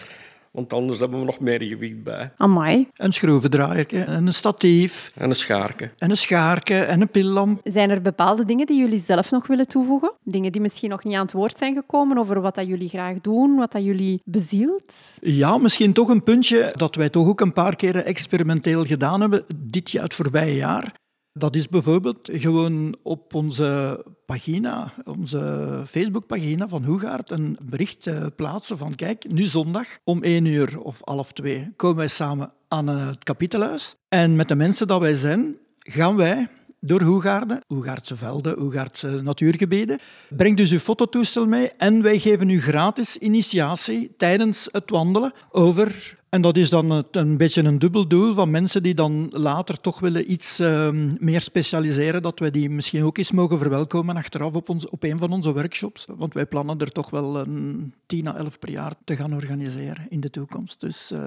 Want 0.55 0.73
anders 0.73 0.99
hebben 0.99 1.19
we 1.19 1.25
nog 1.25 1.39
meer 1.39 1.61
gewicht 1.61 2.03
bij. 2.03 2.31
Amai. 2.37 2.87
Een 2.93 3.11
schroevendraaier 3.13 3.93
en 4.07 4.27
een 4.27 4.33
statief 4.33 5.11
En 5.15 5.29
een 5.29 5.35
schaarke. 5.35 5.91
en 5.97 6.09
een 6.09 6.17
schaarke 6.17 6.79
en 6.79 7.01
een 7.01 7.09
pillamp. 7.09 7.59
Zijn 7.63 7.89
er 7.89 8.01
bepaalde 8.01 8.45
dingen 8.45 8.65
die 8.65 8.79
jullie 8.79 8.99
zelf 8.99 9.31
nog 9.31 9.47
willen 9.47 9.67
toevoegen? 9.67 10.11
Dingen 10.23 10.51
die 10.51 10.61
misschien 10.61 10.89
nog 10.89 11.03
niet 11.03 11.13
aan 11.13 11.21
het 11.21 11.31
woord 11.33 11.57
zijn 11.57 11.75
gekomen 11.75 12.17
over 12.17 12.41
wat 12.41 12.55
dat 12.55 12.67
jullie 12.67 12.89
graag 12.89 13.21
doen, 13.21 13.55
wat 13.55 13.71
dat 13.71 13.83
jullie 13.83 14.21
bezielt? 14.25 14.93
Ja, 15.21 15.57
misschien 15.57 15.93
toch 15.93 16.09
een 16.09 16.23
puntje 16.23 16.73
dat 16.75 16.95
wij 16.95 17.09
toch 17.09 17.27
ook 17.27 17.41
een 17.41 17.53
paar 17.53 17.75
keren 17.75 18.05
experimenteel 18.05 18.85
gedaan 18.85 19.21
hebben 19.21 19.43
dit 19.55 19.91
jaar, 19.91 20.03
het 20.03 20.13
voorbije 20.13 20.55
jaar. 20.55 20.93
Dat 21.37 21.55
is 21.55 21.67
bijvoorbeeld 21.69 22.29
gewoon 22.33 22.95
op 23.03 23.33
onze 23.33 24.03
pagina, 24.25 24.93
onze 25.05 25.83
Facebookpagina 25.87 26.67
van 26.67 26.83
Hoegaard, 26.83 27.29
een 27.29 27.57
bericht 27.61 28.07
eh, 28.07 28.25
plaatsen 28.35 28.77
van 28.77 28.95
kijk, 28.95 29.31
nu 29.33 29.45
zondag 29.45 29.87
om 30.03 30.23
één 30.23 30.45
uur 30.45 30.79
of 30.79 31.01
half 31.03 31.31
twee 31.31 31.73
komen 31.75 31.97
wij 31.97 32.07
samen 32.07 32.51
aan 32.67 32.87
het 32.87 33.23
kapitelhuis. 33.23 33.95
En 34.09 34.35
met 34.35 34.47
de 34.47 34.55
mensen 34.55 34.87
dat 34.87 35.01
wij 35.01 35.13
zijn, 35.13 35.57
gaan 35.77 36.15
wij 36.15 36.47
door 36.79 37.01
Hoegaarden, 37.01 37.59
Hoegaardse 37.67 38.15
velden, 38.15 38.59
Hoegaardse 38.59 39.21
natuurgebieden. 39.23 39.99
Breng 40.29 40.57
dus 40.57 40.71
uw 40.71 40.79
fototoestel 40.79 41.47
mee 41.47 41.71
en 41.71 42.01
wij 42.01 42.19
geven 42.19 42.49
u 42.49 42.61
gratis 42.61 43.17
initiatie 43.17 44.13
tijdens 44.17 44.67
het 44.71 44.89
wandelen 44.89 45.33
over... 45.49 46.17
En 46.35 46.41
dat 46.41 46.57
is 46.57 46.69
dan 46.69 46.89
het- 46.89 47.15
een 47.15 47.37
beetje 47.37 47.63
een 47.63 47.79
dubbel 47.79 48.07
doel 48.07 48.33
van 48.33 48.51
mensen 48.51 48.83
die 48.83 48.93
dan 48.93 49.27
later 49.31 49.81
toch 49.81 49.99
willen 49.99 50.31
iets 50.31 50.59
ehm, 50.59 51.11
meer 51.19 51.41
specialiseren, 51.41 52.21
dat 52.21 52.39
wij 52.39 52.51
die 52.51 52.69
misschien 52.69 53.03
ook 53.03 53.17
eens 53.17 53.31
mogen 53.31 53.57
verwelkomen 53.57 54.15
achteraf 54.15 54.53
op, 54.53 54.69
ons, 54.69 54.89
op 54.89 55.03
een 55.03 55.17
van 55.19 55.31
onze 55.31 55.53
workshops. 55.53 56.05
Want 56.17 56.33
wij 56.33 56.45
plannen 56.45 56.79
er 56.79 56.91
toch 56.91 57.09
wel 57.09 57.37
een 57.37 57.93
10 58.05 58.27
à 58.27 58.35
11 58.35 58.59
per 58.59 58.69
jaar 58.71 58.93
te 59.05 59.15
gaan 59.15 59.33
organiseren 59.33 60.05
in 60.09 60.19
de 60.19 60.29
toekomst. 60.29 60.79
Dus 60.81 61.11
eh, 61.11 61.19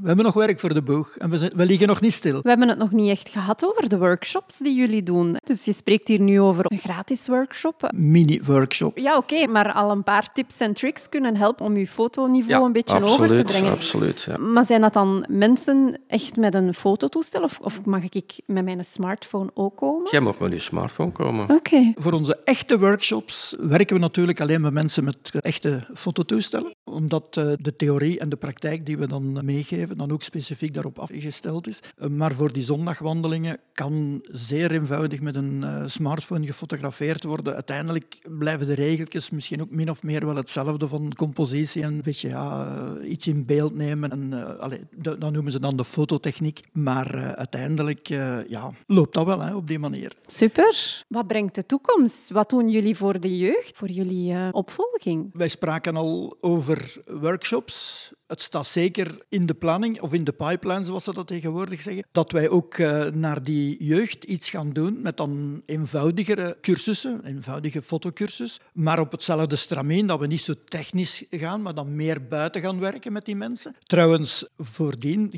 we 0.00 0.06
hebben 0.06 0.24
nog 0.24 0.34
werk 0.34 0.58
voor 0.58 0.74
de 0.74 0.82
boeg 0.82 1.16
en 1.16 1.30
we, 1.30 1.36
zijn- 1.36 1.52
we 1.56 1.66
liggen 1.66 1.86
nog 1.86 2.00
niet 2.00 2.12
stil. 2.12 2.40
We 2.42 2.48
hebben 2.48 2.68
het 2.68 2.78
nog 2.78 2.90
niet 2.92 3.10
echt 3.10 3.28
gehad 3.28 3.64
over 3.64 3.88
de 3.88 3.98
workshops 3.98 4.58
die 4.58 4.74
jullie 4.76 5.02
doen. 5.02 5.36
Dus 5.44 5.64
je 5.64 5.72
spreekt 5.72 6.08
hier 6.08 6.20
nu 6.20 6.40
over 6.40 6.64
een 6.68 6.78
gratis 6.78 7.26
workshop. 7.26 7.90
Mini-workshop. 7.94 8.98
Ja, 8.98 9.16
oké, 9.16 9.46
maar 9.46 9.72
al 9.72 9.90
een 9.90 10.02
paar 10.02 10.32
tips 10.32 10.58
en 10.58 10.72
tricks 10.74 11.08
kunnen 11.08 11.36
helpen 11.36 11.64
om 11.66 11.76
je 11.76 11.86
fotoniveau 11.86 12.60
Ja, 12.60 12.66
een 12.66 12.72
beetje 12.72 12.94
over 12.94 13.06
te 13.06 13.12
absoluut, 13.12 13.46
brengen. 13.46 13.70
absoluut. 13.72 14.22
Ja. 14.22 14.38
Maar 14.56 14.66
zijn 14.66 14.80
dat 14.80 14.92
dan 14.92 15.26
mensen 15.28 15.98
echt 16.06 16.36
met 16.36 16.54
een 16.54 16.74
fototoestel 16.74 17.42
of, 17.42 17.58
of 17.60 17.84
mag 17.84 18.02
ik 18.10 18.40
met 18.46 18.64
mijn 18.64 18.84
smartphone 18.84 19.50
ook 19.54 19.76
komen? 19.76 20.10
Jij 20.10 20.20
mag 20.20 20.38
met 20.38 20.52
je 20.52 20.58
smartphone 20.58 21.12
komen. 21.12 21.50
Oké. 21.50 21.92
Voor 21.94 22.12
onze 22.12 22.40
echte 22.44 22.78
workshops 22.78 23.54
werken 23.58 23.96
we 23.96 24.02
natuurlijk 24.02 24.40
alleen 24.40 24.60
met 24.60 24.72
mensen 24.72 25.04
met 25.04 25.30
echte 25.40 25.84
fototoestellen, 25.94 26.74
omdat 26.84 27.36
eh, 27.36 27.52
de 27.56 27.76
theorie 27.76 28.18
en 28.18 28.28
de 28.28 28.36
praktijk 28.36 28.86
die 28.86 28.98
we 28.98 29.06
dan 29.06 29.44
meegeven 29.44 29.96
dan 29.96 30.12
ook 30.12 30.22
specifiek 30.22 30.74
daarop 30.74 30.98
afgesteld 30.98 31.66
is. 31.66 31.80
Eh, 31.96 32.08
Maar 32.08 32.32
voor 32.32 32.52
die 32.52 32.62
zondagwandelingen 32.62 33.58
kan 33.72 34.20
zeer 34.30 34.70
eenvoudig 34.70 35.20
met 35.20 35.34
een 35.34 35.64
eh, 35.64 35.82
smartphone 35.86 36.46
gefotografeerd 36.46 37.24
worden. 37.24 37.54
Uiteindelijk 37.54 38.18
blijven 38.38 38.66
de 38.66 38.74
regeltjes 38.74 39.30
misschien 39.30 39.60
ook 39.60 39.70
min 39.70 39.90
of 39.90 40.02
meer 40.02 40.26
wel 40.26 40.36
hetzelfde 40.36 40.88
van 40.88 41.12
compositie 41.14 41.82
en 41.82 41.94
een 41.94 42.02
beetje 42.02 42.28
ja, 42.28 42.76
iets 43.04 43.26
in 43.26 43.46
beeld 43.46 43.74
nemen. 43.74 44.10
En, 44.10 44.35
allee, 44.44 44.80
dat, 44.96 45.20
dat 45.20 45.32
noemen 45.32 45.52
ze 45.52 45.60
dan 45.60 45.76
de 45.76 45.84
fototechniek. 45.84 46.60
Maar 46.72 47.14
eh, 47.14 47.30
uiteindelijk 47.30 48.08
ja, 48.48 48.72
loopt 48.86 49.14
dat 49.14 49.26
wel 49.26 49.40
hè, 49.40 49.54
op 49.54 49.66
die 49.66 49.78
manier. 49.78 50.12
Super. 50.26 51.04
Wat 51.08 51.26
brengt 51.26 51.54
de 51.54 51.66
toekomst? 51.66 52.30
Wat 52.30 52.50
doen 52.50 52.70
jullie 52.70 52.96
voor 52.96 53.20
de 53.20 53.38
jeugd, 53.38 53.76
voor 53.76 53.90
jullie 53.90 54.32
eh, 54.32 54.48
opvolging? 54.52 55.30
Wij 55.32 55.48
spraken 55.48 55.96
al 55.96 56.36
over 56.40 57.02
workshops. 57.06 58.10
Het 58.26 58.40
staat 58.42 58.66
zeker 58.66 59.24
in 59.28 59.46
de 59.46 59.54
planning, 59.54 60.00
of 60.00 60.12
in 60.12 60.24
de 60.24 60.32
pipeline, 60.32 60.84
zoals 60.84 61.04
ze 61.04 61.14
dat 61.14 61.26
tegenwoordig 61.26 61.80
zeggen, 61.80 62.06
dat 62.12 62.32
wij 62.32 62.48
ook 62.48 62.74
eh, 62.74 63.04
naar 63.04 63.42
die 63.42 63.84
jeugd 63.84 64.24
iets 64.24 64.50
gaan 64.50 64.72
doen 64.72 65.02
met 65.02 65.16
dan 65.16 65.62
eenvoudigere 65.66 66.56
cursussen, 66.60 67.24
eenvoudige 67.24 67.82
fotocursus, 67.82 68.60
maar 68.72 69.00
op 69.00 69.12
hetzelfde 69.12 69.56
stramien, 69.56 70.06
dat 70.06 70.20
we 70.20 70.26
niet 70.26 70.40
zo 70.40 70.54
technisch 70.64 71.24
gaan, 71.30 71.62
maar 71.62 71.74
dan 71.74 71.96
meer 71.96 72.26
buiten 72.26 72.60
gaan 72.60 72.80
werken 72.80 73.12
met 73.12 73.24
die 73.24 73.36
mensen. 73.36 73.76
Trouwens, 73.82 74.48
voordien 74.56 75.32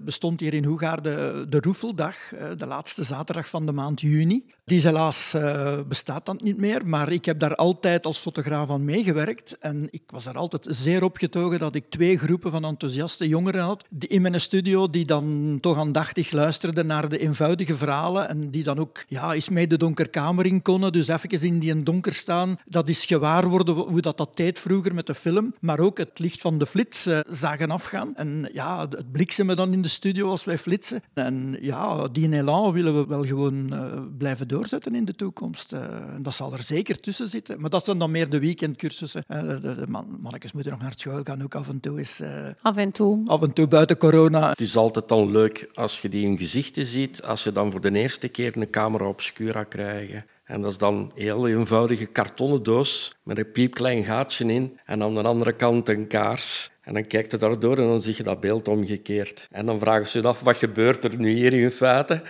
bestond 0.00 0.40
hier 0.40 0.54
in 0.54 0.64
Hoegaarden 0.64 1.50
de 1.50 1.60
Roefeldag, 1.60 2.32
eh, 2.32 2.48
de 2.56 2.66
laatste 2.66 3.04
zaterdag 3.04 3.48
van 3.48 3.66
de 3.66 3.72
maand 3.72 4.00
juni. 4.00 4.44
Die 4.64 4.76
is 4.76 4.84
helaas 4.84 5.34
eh, 5.34 5.78
bestaat 5.88 6.26
dan 6.26 6.40
niet 6.42 6.56
meer, 6.56 6.86
maar 6.86 7.12
ik 7.12 7.24
heb 7.24 7.38
daar 7.38 7.54
altijd 7.54 8.06
als 8.06 8.18
fotograaf 8.18 8.70
aan 8.70 8.84
meegewerkt. 8.84 9.56
En 9.60 9.88
ik 9.90 10.02
was 10.06 10.26
er 10.26 10.36
altijd 10.36 10.66
zeer 10.70 11.04
opgetogen 11.04 11.58
dat 11.58 11.74
ik 11.74 11.84
twee 11.88 12.18
groepen 12.18 12.50
van 12.50 12.64
enthousiaste 12.64 13.28
jongeren 13.28 13.62
had 13.62 13.84
die 13.90 14.08
in 14.08 14.22
mijn 14.22 14.40
studio 14.40 14.90
die 14.90 15.04
dan 15.04 15.58
toch 15.60 15.78
aandachtig 15.78 16.30
luisterden 16.30 16.86
naar 16.86 17.08
de 17.08 17.18
eenvoudige 17.18 17.76
verhalen 17.76 18.28
en 18.28 18.50
die 18.50 18.62
dan 18.62 18.78
ook 18.78 19.04
ja, 19.08 19.32
eens 19.32 19.48
mee 19.48 19.66
de 19.66 19.76
donkerkamer 19.76 20.46
in 20.46 20.62
konden, 20.62 20.92
dus 20.92 21.08
even 21.08 21.42
in 21.42 21.58
die 21.58 21.82
donker 21.82 22.12
staan, 22.12 22.58
dat 22.66 22.88
is 22.88 23.04
gewaar 23.04 23.48
worden 23.48 23.74
hoe 23.74 24.00
dat 24.00 24.16
dat 24.16 24.36
deed 24.36 24.58
vroeger 24.58 24.94
met 24.94 25.06
de 25.06 25.14
film, 25.14 25.54
maar 25.60 25.80
ook 25.80 25.98
het 25.98 26.18
licht 26.18 26.40
van 26.40 26.58
de 26.58 26.66
flits 26.66 27.08
zagen 27.28 27.70
afgaan. 27.70 28.16
En 28.16 28.50
ja, 28.52 28.80
het 28.88 29.12
bliksemen 29.12 29.56
dan 29.56 29.72
in 29.72 29.82
de 29.82 29.88
studio 29.88 30.28
als 30.28 30.44
wij 30.44 30.58
flitsen. 30.58 31.02
En 31.14 31.56
ja, 31.60 32.08
die 32.08 32.32
elan 32.32 32.72
willen 32.72 32.94
we 32.94 33.06
wel 33.06 33.24
gewoon 33.24 33.72
eh, 33.72 34.00
blijven 34.18 34.48
doorzetten 34.54 34.94
in 34.94 35.04
de 35.04 35.14
toekomst. 35.14 35.72
Eh, 35.72 35.80
en 36.14 36.22
dat 36.22 36.34
zal 36.34 36.52
er 36.52 36.62
zeker 36.62 37.00
tussen 37.00 37.28
zitten. 37.28 37.60
Maar 37.60 37.70
dat 37.70 37.84
zijn 37.84 37.98
dan 37.98 38.10
meer 38.10 38.28
de 38.30 38.38
weekendcursussen. 38.38 39.22
Eh, 39.28 39.40
de, 39.48 39.60
de 39.60 39.84
man, 39.88 40.18
mannetjes 40.20 40.52
moeten 40.52 40.72
nog 40.72 40.80
naar 40.80 40.92
school 40.96 41.20
gaan, 41.22 41.42
ook 41.42 41.54
af 41.54 41.68
en 41.68 41.80
toe 41.80 41.98
eens. 41.98 42.20
eh, 42.20 42.46
Af 42.62 42.76
en 42.76 42.92
toe. 42.92 43.22
af 43.26 43.42
en 43.42 43.52
toe 43.52 43.66
buiten 43.68 43.96
corona. 43.96 44.48
Het 44.48 44.60
is 44.60 44.76
altijd 44.76 45.08
dan 45.08 45.30
leuk 45.30 45.68
als 45.74 46.00
je 46.02 46.08
die 46.08 46.26
in 46.26 46.36
gezichten 46.38 46.86
ziet, 46.86 47.22
als 47.22 47.44
je 47.44 47.52
dan 47.52 47.70
voor 47.70 47.80
de 47.80 47.92
eerste 47.98 48.28
keer 48.28 48.56
een 48.56 48.70
camera 48.70 49.06
obscura 49.08 49.64
krijgen. 49.64 50.24
En 50.44 50.60
dat 50.60 50.70
is 50.70 50.78
dan 50.78 50.94
een 50.94 51.10
heel 51.14 51.48
eenvoudige 51.48 52.06
kartonnen 52.06 52.62
doos 52.62 53.14
met 53.22 53.38
een 53.38 53.52
piepklein 53.52 54.04
gaatje 54.04 54.44
in 54.52 54.78
en 54.84 55.02
aan 55.02 55.14
de 55.14 55.22
andere 55.22 55.52
kant 55.52 55.88
een 55.88 56.06
kaars. 56.06 56.70
En 56.82 56.94
dan 56.94 57.06
kijkt 57.06 57.30
je 57.30 57.36
daardoor 57.38 57.78
en 57.78 57.86
dan 57.86 58.00
zie 58.02 58.14
je 58.16 58.22
dat 58.22 58.40
beeld 58.40 58.68
omgekeerd. 58.68 59.48
En 59.50 59.66
dan 59.66 59.78
vragen 59.78 60.06
ze 60.08 60.20
je 60.20 60.26
af, 60.26 60.40
wat 60.40 60.56
gebeurt 60.56 61.04
er 61.04 61.18
nu 61.18 61.30
hier 61.30 61.52
in 61.52 61.70
feite? 61.70 62.22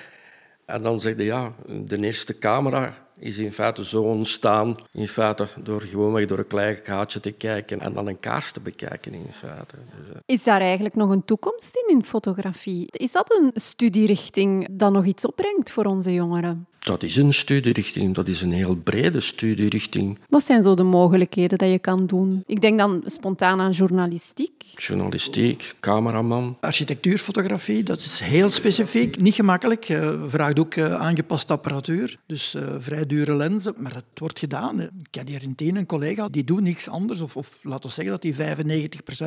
En 0.64 0.83
dan 0.83 1.00
zeg 1.00 1.16
je, 1.16 1.24
ja, 1.24 1.53
de 1.66 1.98
eerste 1.98 2.38
camera 2.38 2.94
is 3.18 3.38
in 3.38 3.53
feite 3.53 3.85
zo 3.85 4.03
ontstaan, 4.03 4.74
in 4.92 5.09
feite 5.09 5.48
door 5.62 5.81
gewoonweg 5.81 6.27
door 6.27 6.38
een 6.38 6.46
klein 6.46 6.79
gaatje 6.83 7.20
te 7.20 7.31
kijken 7.31 7.81
en 7.81 7.92
dan 7.92 8.07
een 8.07 8.20
kaars 8.20 8.53
te 8.53 8.61
bekijken 8.61 9.14
in 9.14 9.27
feite. 9.31 9.77
Dus, 9.98 10.14
eh, 10.14 10.20
Is 10.27 10.42
daar 10.42 10.61
eigenlijk 10.61 10.94
nog 10.94 11.11
een 11.11 11.24
toekomst 11.24 11.77
in, 11.77 11.96
in 11.96 12.05
fotografie? 12.05 12.87
Is 12.90 13.12
dat 13.12 13.33
een 13.33 13.50
studierichting 13.55 14.68
dat 14.70 14.92
nog 14.92 15.05
iets 15.05 15.24
opbrengt 15.24 15.70
voor 15.70 15.85
onze 15.85 16.12
jongeren? 16.12 16.66
Dat 16.85 17.03
is 17.03 17.16
een 17.16 17.33
studierichting, 17.33 18.14
dat 18.14 18.29
is 18.29 18.42
een 18.42 18.53
heel 18.53 18.75
brede 18.77 19.20
studierichting. 19.20 20.18
Wat 20.29 20.44
zijn 20.44 20.62
zo 20.62 20.75
de 20.75 20.83
mogelijkheden 20.83 21.59
dat 21.59 21.70
je 21.70 21.79
kan 21.79 22.07
doen? 22.07 22.42
Ik 22.47 22.61
denk 22.61 22.79
dan 22.79 23.03
spontaan 23.07 23.61
aan 23.61 23.70
journalistiek. 23.70 24.53
Journalistiek, 24.75 25.75
cameraman. 25.81 26.57
Architectuurfotografie, 26.61 27.83
dat 27.83 28.01
is 28.01 28.20
heel 28.20 28.51
specifiek, 28.51 29.20
niet 29.20 29.35
gemakkelijk. 29.35 29.88
Eh, 29.88 30.23
vraagt 30.27 30.59
ook 30.59 30.75
eh, 30.75 30.94
aangepaste 30.94 31.53
apparatuur, 31.53 32.18
dus 32.27 32.55
eh, 32.55 32.75
vrij 32.79 33.07
dure 33.07 33.35
lenzen, 33.35 33.75
maar 33.79 33.94
het 33.94 34.05
wordt 34.14 34.38
gedaan. 34.38 34.81
Ik 34.81 34.90
ken 35.11 35.29
hier 35.29 35.42
in 35.42 35.55
Teen 35.55 35.77
een 35.77 35.87
collega, 35.87 36.29
die 36.29 36.44
doet 36.44 36.61
niks 36.61 36.88
anders, 36.88 37.20
of, 37.20 37.37
of 37.37 37.59
laten 37.62 37.88
we 37.88 37.94
zeggen 37.94 38.20
dat 38.20 38.37
hij 38.37 38.57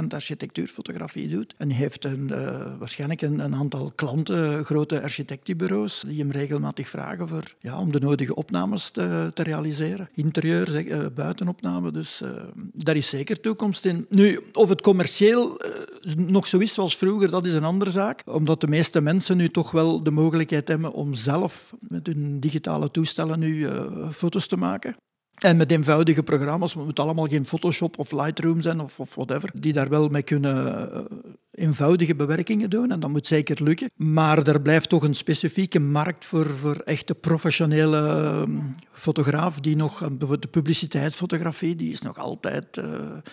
95% 0.03 0.07
architectuurfotografie 0.07 1.27
doet. 1.27 1.53
En 1.57 1.69
hij 1.69 1.77
heeft 1.77 2.05
een, 2.05 2.33
eh, 2.33 2.77
waarschijnlijk 2.79 3.21
een, 3.21 3.39
een 3.39 3.55
aantal 3.55 3.91
klanten, 3.95 4.65
grote 4.65 5.01
architectenbureaus, 5.01 6.03
die 6.07 6.19
hem 6.19 6.31
regelmatig 6.31 6.89
vragen 6.89 7.27
voor, 7.27 7.46
ja, 7.59 7.79
om 7.79 7.91
de 7.91 7.99
nodige 7.99 8.35
opnames 8.35 8.89
te, 8.89 9.31
te 9.33 9.43
realiseren. 9.43 10.09
Interieur, 10.13 10.87
eh, 10.87 11.05
buitenopname, 11.15 11.91
dus 11.91 12.21
eh, 12.21 12.29
daar 12.73 12.95
is 12.95 13.09
zeker 13.09 13.39
toekomst 13.39 13.85
in. 13.85 14.05
Nu, 14.09 14.39
of 14.53 14.69
het 14.69 14.81
commercieel 14.81 15.59
eh, 15.59 15.71
nog 16.15 16.47
zo 16.47 16.57
is 16.57 16.73
zoals 16.73 16.97
vroeger, 16.97 17.29
dat 17.29 17.45
is 17.45 17.53
een 17.53 17.63
andere 17.63 17.91
zaak. 17.91 18.21
Omdat 18.25 18.61
de 18.61 18.67
meeste 18.67 19.01
mensen 19.01 19.37
nu 19.37 19.49
toch 19.49 19.71
wel 19.71 20.03
de 20.03 20.11
mogelijkheid 20.11 20.67
hebben 20.67 20.93
om 20.93 21.13
zelf 21.13 21.75
met 21.79 22.07
hun 22.07 22.39
digitale 22.39 22.91
toestellen 22.91 23.39
nu 23.39 23.67
foto's 24.11 24.47
te 24.47 24.57
maken. 24.57 24.95
En 25.37 25.57
met 25.57 25.71
eenvoudige 25.71 26.23
programma's, 26.23 26.73
het 26.73 26.83
moet 26.83 26.99
allemaal 26.99 27.25
geen 27.25 27.45
Photoshop 27.45 27.99
of 27.99 28.11
Lightroom 28.11 28.61
zijn 28.61 28.79
of, 28.79 28.99
of 28.99 29.15
whatever, 29.15 29.49
die 29.53 29.73
daar 29.73 29.89
wel 29.89 30.07
mee 30.07 30.21
kunnen, 30.21 30.89
eenvoudige 31.57 32.15
bewerkingen 32.15 32.69
doen 32.69 32.91
en 32.91 32.99
dat 32.99 33.09
moet 33.09 33.27
zeker 33.27 33.63
lukken. 33.63 33.89
Maar 33.95 34.47
er 34.47 34.61
blijft 34.61 34.89
toch 34.89 35.03
een 35.03 35.13
specifieke 35.13 35.79
markt 35.79 36.25
voor, 36.25 36.45
voor 36.45 36.75
echte 36.75 37.15
professionele 37.15 37.97
ehm, 37.97 38.51
fotograaf 38.91 39.59
die 39.59 39.75
nog, 39.75 40.01
eh, 40.01 40.07
bijvoorbeeld 40.07 40.41
de 40.41 40.47
publiciteitsfotografie, 40.47 41.75
die 41.75 41.91
is 41.91 42.01
nog 42.01 42.17
altijd... 42.17 42.77
Uh, 42.77 42.85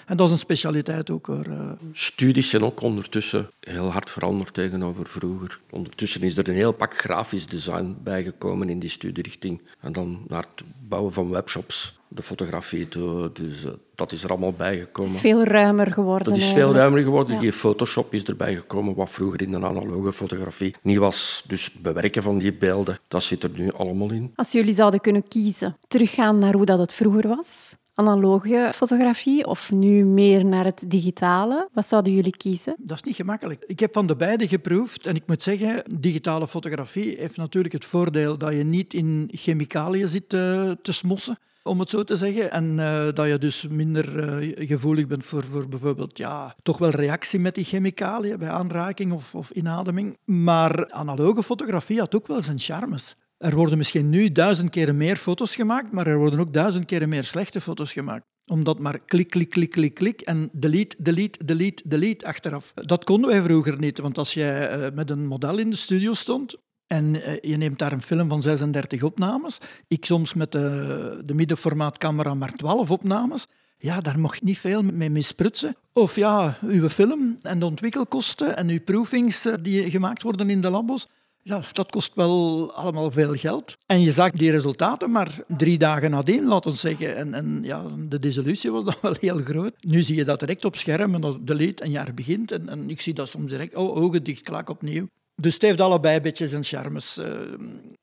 en 0.06 0.16
dat 0.16 0.26
is 0.26 0.32
een 0.32 0.38
specialiteit 0.38 1.10
ook. 1.10 1.28
Uh. 1.28 1.70
Studies 1.92 2.48
zijn 2.48 2.64
ook 2.64 2.80
ondertussen 2.80 3.48
heel 3.60 3.90
hard 3.90 4.10
veranderd 4.10 4.54
tegenover 4.54 5.06
vroeger. 5.06 5.60
Ondertussen 5.70 6.22
is 6.22 6.36
er 6.36 6.48
een 6.48 6.54
heel 6.54 6.72
pak 6.72 6.98
grafisch 6.98 7.46
design 7.46 7.96
bijgekomen 8.02 8.68
in 8.68 8.78
die 8.78 8.88
studierichting. 8.88 9.60
En 9.80 9.92
dan 9.92 10.24
naar 10.28 10.44
het 10.54 10.64
bouwen 10.88 11.12
van 11.12 11.30
webshops 11.30 11.98
de 12.08 12.22
fotografie. 12.22 12.88
Dus 13.32 13.64
dat 13.94 14.12
is 14.12 14.24
er 14.24 14.30
allemaal 14.30 14.52
bijgekomen. 14.52 15.10
Het 15.10 15.24
is 15.24 15.30
veel 15.30 15.44
ruimer 15.44 15.92
geworden. 15.92 16.28
Dat 16.28 16.36
is 16.36 16.52
veel 16.52 16.72
ruimer 16.72 17.02
geworden. 17.02 17.38
Die 17.38 17.52
Photoshop 17.52 18.14
is 18.14 18.22
erbij 18.22 18.54
gekomen, 18.54 18.94
wat 18.94 19.10
vroeger 19.10 19.42
in 19.42 19.50
de 19.50 19.56
analoge 19.56 20.12
fotografie 20.12 20.74
niet 20.82 20.98
was. 20.98 21.44
Dus 21.46 21.64
het 21.64 21.82
bewerken 21.82 22.22
van 22.22 22.38
die 22.38 22.52
beelden, 22.52 22.98
dat 23.08 23.22
zit 23.22 23.42
er 23.42 23.50
nu 23.56 23.72
allemaal 23.72 24.10
in. 24.12 24.32
Als 24.34 24.52
jullie 24.52 24.74
zouden 24.74 25.00
kunnen 25.00 25.28
kiezen, 25.28 25.76
teruggaan 25.88 26.38
naar 26.38 26.54
hoe 26.54 26.64
dat 26.66 26.78
het 26.78 26.92
vroeger 26.92 27.28
was, 27.28 27.74
analoge 27.94 28.70
fotografie 28.74 29.46
of 29.46 29.72
nu 29.72 30.04
meer 30.04 30.44
naar 30.44 30.64
het 30.64 30.84
digitale? 30.86 31.68
Wat 31.72 31.86
zouden 31.86 32.12
jullie 32.12 32.36
kiezen? 32.36 32.74
Dat 32.78 32.96
is 32.96 33.02
niet 33.02 33.16
gemakkelijk. 33.16 33.64
Ik 33.66 33.80
heb 33.80 33.92
van 33.92 34.06
de 34.06 34.16
beide 34.16 34.48
geproefd 34.48 35.06
en 35.06 35.14
ik 35.14 35.26
moet 35.26 35.42
zeggen, 35.42 35.82
digitale 36.00 36.48
fotografie 36.48 37.16
heeft 37.18 37.36
natuurlijk 37.36 37.74
het 37.74 37.84
voordeel 37.84 38.38
dat 38.38 38.52
je 38.52 38.64
niet 38.64 38.94
in 38.94 39.28
chemicaliën 39.32 40.08
zit 40.08 40.28
te, 40.28 40.76
te 40.82 40.92
smossen 40.92 41.38
om 41.64 41.80
het 41.80 41.88
zo 41.88 42.02
te 42.02 42.16
zeggen. 42.16 42.50
En 42.50 42.78
uh, 42.78 43.04
dat 43.14 43.26
je 43.26 43.38
dus 43.38 43.66
minder 43.68 44.42
uh, 44.42 44.68
gevoelig 44.68 45.06
bent 45.06 45.24
voor, 45.24 45.44
voor 45.44 45.68
bijvoorbeeld 45.68 46.18
ja, 46.18 46.54
toch 46.62 46.78
wel 46.78 46.90
reactie 46.90 47.40
met 47.40 47.54
die 47.54 47.64
chemicaliën 47.64 48.38
bij 48.38 48.48
aanraking 48.48 49.12
of, 49.12 49.34
of 49.34 49.50
inademing. 49.50 50.18
Maar 50.24 50.90
analoge 50.90 51.42
fotografie 51.42 51.98
had 51.98 52.14
ook 52.14 52.26
wel 52.26 52.40
zijn 52.40 52.58
charmes. 52.58 53.16
Er 53.44 53.54
worden 53.54 53.78
misschien 53.78 54.10
nu 54.10 54.32
duizend 54.32 54.70
keren 54.70 54.96
meer 54.96 55.16
foto's 55.16 55.54
gemaakt, 55.54 55.92
maar 55.92 56.06
er 56.06 56.18
worden 56.18 56.40
ook 56.40 56.52
duizend 56.52 56.84
keren 56.84 57.08
meer 57.08 57.24
slechte 57.24 57.60
foto's 57.60 57.92
gemaakt 57.92 58.24
omdat 58.46 58.78
maar 58.78 58.98
klik, 58.98 59.30
klik, 59.30 59.48
klik, 59.48 59.70
klik, 59.70 59.94
klik 59.94 60.20
en 60.20 60.48
delete, 60.52 60.96
delete, 60.98 61.44
delete, 61.44 61.82
delete 61.86 62.26
achteraf. 62.26 62.72
Dat 62.74 63.04
konden 63.04 63.30
wij 63.30 63.42
vroeger 63.42 63.78
niet, 63.78 63.98
want 63.98 64.18
als 64.18 64.34
jij 64.34 64.78
uh, 64.78 64.86
met 64.94 65.10
een 65.10 65.26
model 65.26 65.58
in 65.58 65.70
de 65.70 65.76
studio 65.76 66.12
stond, 66.12 66.56
en 66.86 67.14
uh, 67.14 67.40
je 67.40 67.56
neemt 67.56 67.78
daar 67.78 67.92
een 67.92 68.02
film 68.02 68.28
van 68.28 68.42
36 68.42 69.02
opnames. 69.02 69.58
Ik 69.88 70.04
soms 70.04 70.34
met 70.34 70.52
de, 70.52 71.22
de 71.24 71.34
middenformaatcamera 71.34 72.34
maar 72.34 72.52
12 72.52 72.90
opnames. 72.90 73.46
Ja, 73.78 74.00
daar 74.00 74.18
mocht 74.18 74.42
niet 74.42 74.58
veel 74.58 74.82
mee 74.82 75.10
misprutsen. 75.10 75.76
Of 75.92 76.16
ja, 76.16 76.58
uw 76.62 76.88
film 76.88 77.36
en 77.42 77.58
de 77.58 77.66
ontwikkelkosten 77.66 78.56
en 78.56 78.68
uw 78.68 78.80
proefings 78.80 79.44
eh, 79.44 79.54
die 79.60 79.90
gemaakt 79.90 80.22
worden 80.22 80.50
in 80.50 80.60
de 80.60 80.70
labos. 80.70 81.08
Ja, 81.46 81.62
dat 81.72 81.90
kost 81.90 82.14
wel 82.14 82.72
allemaal 82.72 83.10
veel 83.10 83.34
geld. 83.34 83.76
En 83.86 84.00
je 84.00 84.12
zag 84.12 84.30
die 84.30 84.50
resultaten 84.50 85.10
maar 85.10 85.44
drie 85.48 85.78
dagen 85.78 86.10
nadien, 86.10 86.44
laten 86.44 86.70
we 86.70 86.76
zeggen. 86.76 87.16
En, 87.16 87.34
en 87.34 87.58
ja, 87.62 87.84
de 88.08 88.18
desillusie 88.18 88.70
was 88.70 88.84
dan 88.84 88.94
wel 89.02 89.16
heel 89.20 89.38
groot. 89.38 89.74
Nu 89.80 90.02
zie 90.02 90.16
je 90.16 90.24
dat 90.24 90.40
direct 90.40 90.64
op 90.64 90.76
scherm 90.76 91.14
en 91.14 91.20
dat 91.20 91.46
delete 91.46 91.84
een 91.84 91.90
jaar 91.90 92.14
begint. 92.14 92.52
En, 92.52 92.68
en 92.68 92.90
ik 92.90 93.00
zie 93.00 93.14
dat 93.14 93.28
soms 93.28 93.50
direct, 93.50 93.74
oh, 93.74 93.96
ogen 93.96 94.22
dicht, 94.22 94.42
klak 94.42 94.68
opnieuw. 94.68 95.06
Dus 95.36 95.54
het 95.54 95.62
heeft 95.62 95.80
allebei 95.80 96.16
een 96.16 96.22
beetje 96.22 96.48
zijn 96.48 96.64
charmes. 96.64 97.18
Eh. 97.18 97.26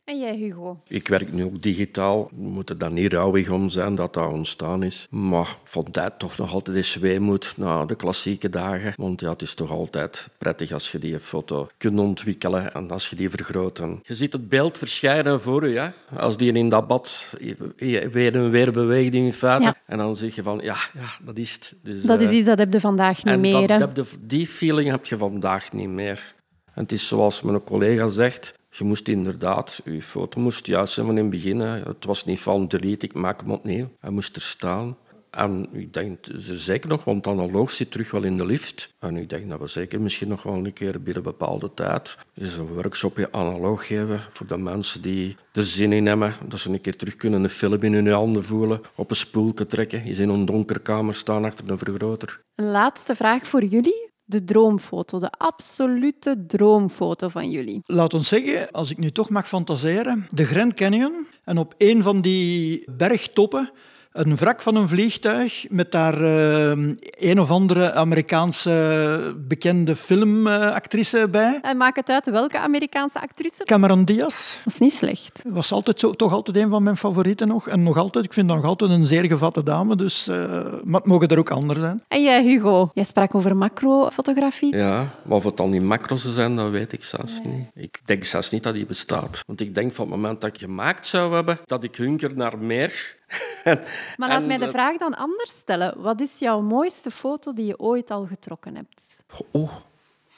En 0.04 0.20
jij, 0.20 0.36
Hugo? 0.36 0.82
Ik 0.88 1.08
werk 1.08 1.34
nu 1.34 1.44
ook 1.44 1.62
digitaal. 1.62 2.30
We 2.36 2.50
moeten 2.50 2.78
daar 2.78 2.92
niet 2.92 3.14
rouwig 3.14 3.50
om 3.50 3.70
zijn 3.70 3.96
dat 3.96 4.14
dat 4.14 4.32
ontstaan 4.32 4.84
is. 4.84 5.08
Maar 5.10 5.58
vandaar 5.64 6.18
toch 6.18 6.38
nog 6.38 6.54
altijd 6.54 6.78
eens 6.78 6.96
weemoed 6.96 7.54
na 7.58 7.86
de 7.86 7.96
klassieke 7.96 8.50
dagen. 8.50 8.94
Want 8.98 9.22
ja, 9.22 9.30
het 9.30 9.42
is 9.42 9.54
toch 9.54 9.72
altijd 9.72 10.30
prettig 10.38 10.72
als 10.72 10.92
je 10.92 11.00
die 11.00 11.20
foto 11.20 11.68
kunt 11.78 12.00
ontwikkelen 12.00 12.74
en 12.74 12.92
als 12.92 13.10
je 13.10 13.16
die 13.16 13.30
vergroot. 13.30 13.80
En 13.80 14.00
je 14.04 14.16
ziet 14.16 14.34
het 14.34 14.50
beeld 14.50 14.78
verschijnen 14.78 15.42
voor 15.42 15.68
je. 15.68 15.74
Ja? 15.74 15.94
Als 16.18 16.38
die 16.38 16.54
in 16.54 16.70
dat 16.70 16.88
bad 16.88 17.36
weer 17.78 18.36
en 18.36 18.50
weer 18.50 18.72
beweegt 18.72 19.14
in 19.14 19.34
feite. 19.34 19.76
En 19.86 19.98
dan 19.98 20.16
zeg 20.16 20.36
je 20.36 20.44
van, 20.44 20.60
ja, 20.64 20.78
ja 20.94 21.08
dat 21.26 21.38
is 21.38 21.54
het. 21.54 21.74
Dus, 21.84 22.04
dat 22.04 22.22
is 22.22 22.28
eh, 22.28 22.36
iets 22.36 22.46
dat 22.46 22.58
heb 22.58 22.74
je 22.74 22.80
vandaag 22.80 23.24
niet 23.24 23.40
meer. 23.40 23.78
Dat, 23.78 24.18
die 24.22 24.48
feeling 24.48 24.90
heb 24.90 25.06
je 25.06 25.18
vandaag 25.18 25.74
niet 25.74 25.90
meer. 25.90 26.40
Het 26.72 26.92
is 26.92 27.08
zoals 27.08 27.42
mijn 27.42 27.64
collega 27.64 28.08
zegt, 28.08 28.54
je 28.70 28.84
moest 28.84 29.08
inderdaad, 29.08 29.82
je 29.86 30.02
foto 30.02 30.40
moest 30.40 30.66
juist 30.66 30.94
zijn 30.94 31.18
in 31.18 31.60
het. 31.60 31.86
Het 31.86 32.06
was 32.06 32.26
niet 32.26 32.40
van 32.40 32.66
delete, 32.66 33.06
ik 33.06 33.14
maak 33.14 33.42
hem 33.42 33.52
opnieuw. 33.52 33.90
Hij 34.00 34.12
moest 34.12 34.36
er 34.36 34.42
staan. 34.42 34.98
En 35.32 35.68
ik 35.72 35.94
denk 35.94 36.18
zeker 36.42 36.90
nog, 36.90 37.04
want 37.04 37.28
analoog 37.28 37.72
zit 37.72 37.92
terug 37.92 38.12
wel 38.12 38.24
in 38.24 38.38
de 38.38 38.46
lift. 38.46 38.94
En 39.00 39.18
ik 39.18 39.30
denk 39.30 39.50
dat 39.50 39.60
we 39.60 39.68
zeker 39.68 40.02
misschien 40.02 40.28
nog 40.28 40.44
wel 40.44 40.54
een 40.54 40.74
keer 40.74 40.92
binnen 40.92 41.16
een 41.16 41.22
bepaalde 41.24 41.74
tijd 41.74 42.18
eens 42.34 42.58
een 42.58 42.68
workshopje 42.68 43.32
analoog 43.32 43.88
geven 43.88 44.20
voor 44.32 44.48
de 44.48 44.58
mensen 44.58 45.02
die 45.02 45.36
er 45.54 45.64
zin 45.64 45.94
in 45.94 46.06
hebben. 46.06 46.34
Dat 46.48 46.60
ze 46.60 46.70
een 46.70 46.82
keer 46.82 46.98
terug 46.98 47.16
kunnen 47.16 47.44
een 47.44 47.50
film 47.50 47.82
in 47.82 47.94
hun 47.94 48.08
handen 48.08 48.44
voelen, 48.44 48.82
op 48.96 49.10
een 49.10 49.16
spoelje 49.16 49.66
trekken, 49.66 50.04
eens 50.04 50.20
in 50.20 50.30
een 50.30 50.46
donkere 50.46 50.80
kamer 50.80 51.16
staan 51.16 51.46
achter 51.46 51.70
een 51.70 51.78
vergroter. 51.78 52.42
Een 52.56 52.72
laatste 52.72 53.16
vraag 53.16 53.48
voor 53.48 53.64
jullie 53.64 54.11
de 54.32 54.44
droomfoto, 54.44 55.20
de 55.20 55.32
absolute 55.32 56.46
droomfoto 56.48 57.28
van 57.28 57.50
jullie? 57.50 57.82
Laat 57.86 58.14
ons 58.14 58.28
zeggen, 58.28 58.72
als 58.72 58.92
ik 58.92 58.98
nu 58.98 59.12
toch 59.12 59.30
mag 59.30 59.48
fantaseren, 59.48 60.28
de 60.32 60.46
Grand 60.46 60.74
Canyon 60.74 61.28
en 61.44 61.58
op 61.58 61.74
een 61.78 62.04
van 62.04 62.22
die 62.22 62.84
bergtoppen 62.98 63.72
een 64.12 64.36
wrak 64.36 64.62
van 64.62 64.76
een 64.76 64.88
vliegtuig 64.88 65.66
met 65.70 65.92
daar 65.92 66.22
uh, 66.22 66.72
een 67.20 67.40
of 67.40 67.52
andere 67.52 67.94
Amerikaanse 67.94 69.36
bekende 69.48 69.96
filmactrice 69.96 71.28
bij. 71.30 71.60
En 71.62 71.78
maak 71.78 71.96
het 71.96 72.10
uit 72.10 72.30
welke 72.30 72.60
Amerikaanse 72.60 73.22
actrice? 73.22 73.64
Cameron 73.64 74.06
Diaz. 74.06 74.58
Dat 74.64 74.74
is 74.74 74.80
niet 74.80 74.94
slecht. 74.94 75.42
Was 75.46 75.72
altijd 75.72 76.00
zo, 76.00 76.12
toch 76.12 76.34
altijd 76.34 76.58
een 76.58 76.70
van 76.70 76.84
mijn 76.84 76.98
favorieten 76.98 77.48
nog. 77.48 77.68
En 77.68 77.84
nog 77.84 77.98
altijd, 77.98 78.26
ik 78.26 78.34
vind 78.34 78.48
dat 78.48 78.56
nog 78.56 78.66
altijd 78.66 78.92
een 78.92 79.06
zeer 79.06 79.26
gevatte 79.26 79.64
dame. 79.64 79.96
Dus, 79.96 80.28
uh, 80.28 80.36
maar 80.84 81.00
het 81.00 81.10
mogen 81.10 81.28
er 81.28 81.40
ook 81.40 81.52
anderen 81.52 81.82
zijn. 81.82 82.04
En 82.08 82.24
jij, 82.24 82.44
Hugo? 82.44 82.90
Jij 82.94 83.04
sprak 83.04 83.36
over 83.36 83.58
macrofotografie. 83.58 84.76
Ja, 84.76 85.14
maar 85.24 85.38
of 85.38 85.44
het 85.44 85.58
dan 85.58 85.72
die 85.72 85.82
macro's 85.82 86.34
zijn, 86.34 86.56
dat 86.56 86.70
weet 86.70 86.92
ik 86.92 87.04
zelfs 87.04 87.40
niet. 87.44 87.68
Ik 87.74 88.00
denk 88.06 88.24
zelfs 88.24 88.50
niet 88.50 88.64
dat 88.64 88.74
die 88.74 88.86
bestaat. 88.86 89.44
Want 89.48 89.62
ik 89.62 89.76
denk 89.76 89.94
van 89.94 90.06
het 90.06 90.16
moment 90.16 90.42
dat 90.42 90.50
ik 90.54 90.60
gemaakt 90.60 91.08
zou 91.08 91.34
hebben, 91.34 91.60
dat 91.66 91.84
ik 91.84 91.96
hunker 91.96 92.32
naar 92.36 92.58
meer 92.58 93.20
maar 94.18 94.30
laat 94.30 94.46
mij 94.46 94.58
de 94.58 94.70
vraag 94.70 94.98
dan 94.98 95.16
anders 95.16 95.52
stellen. 95.52 96.02
Wat 96.02 96.22
is 96.22 96.40
jouw 96.40 96.62
mooiste 96.62 97.12
foto 97.12 97.54
die 97.54 97.66
je 97.66 97.80
ooit 97.80 98.12
al 98.12 98.26
getrokken 98.26 98.76
hebt? 98.76 99.16
Oh, 99.52 99.72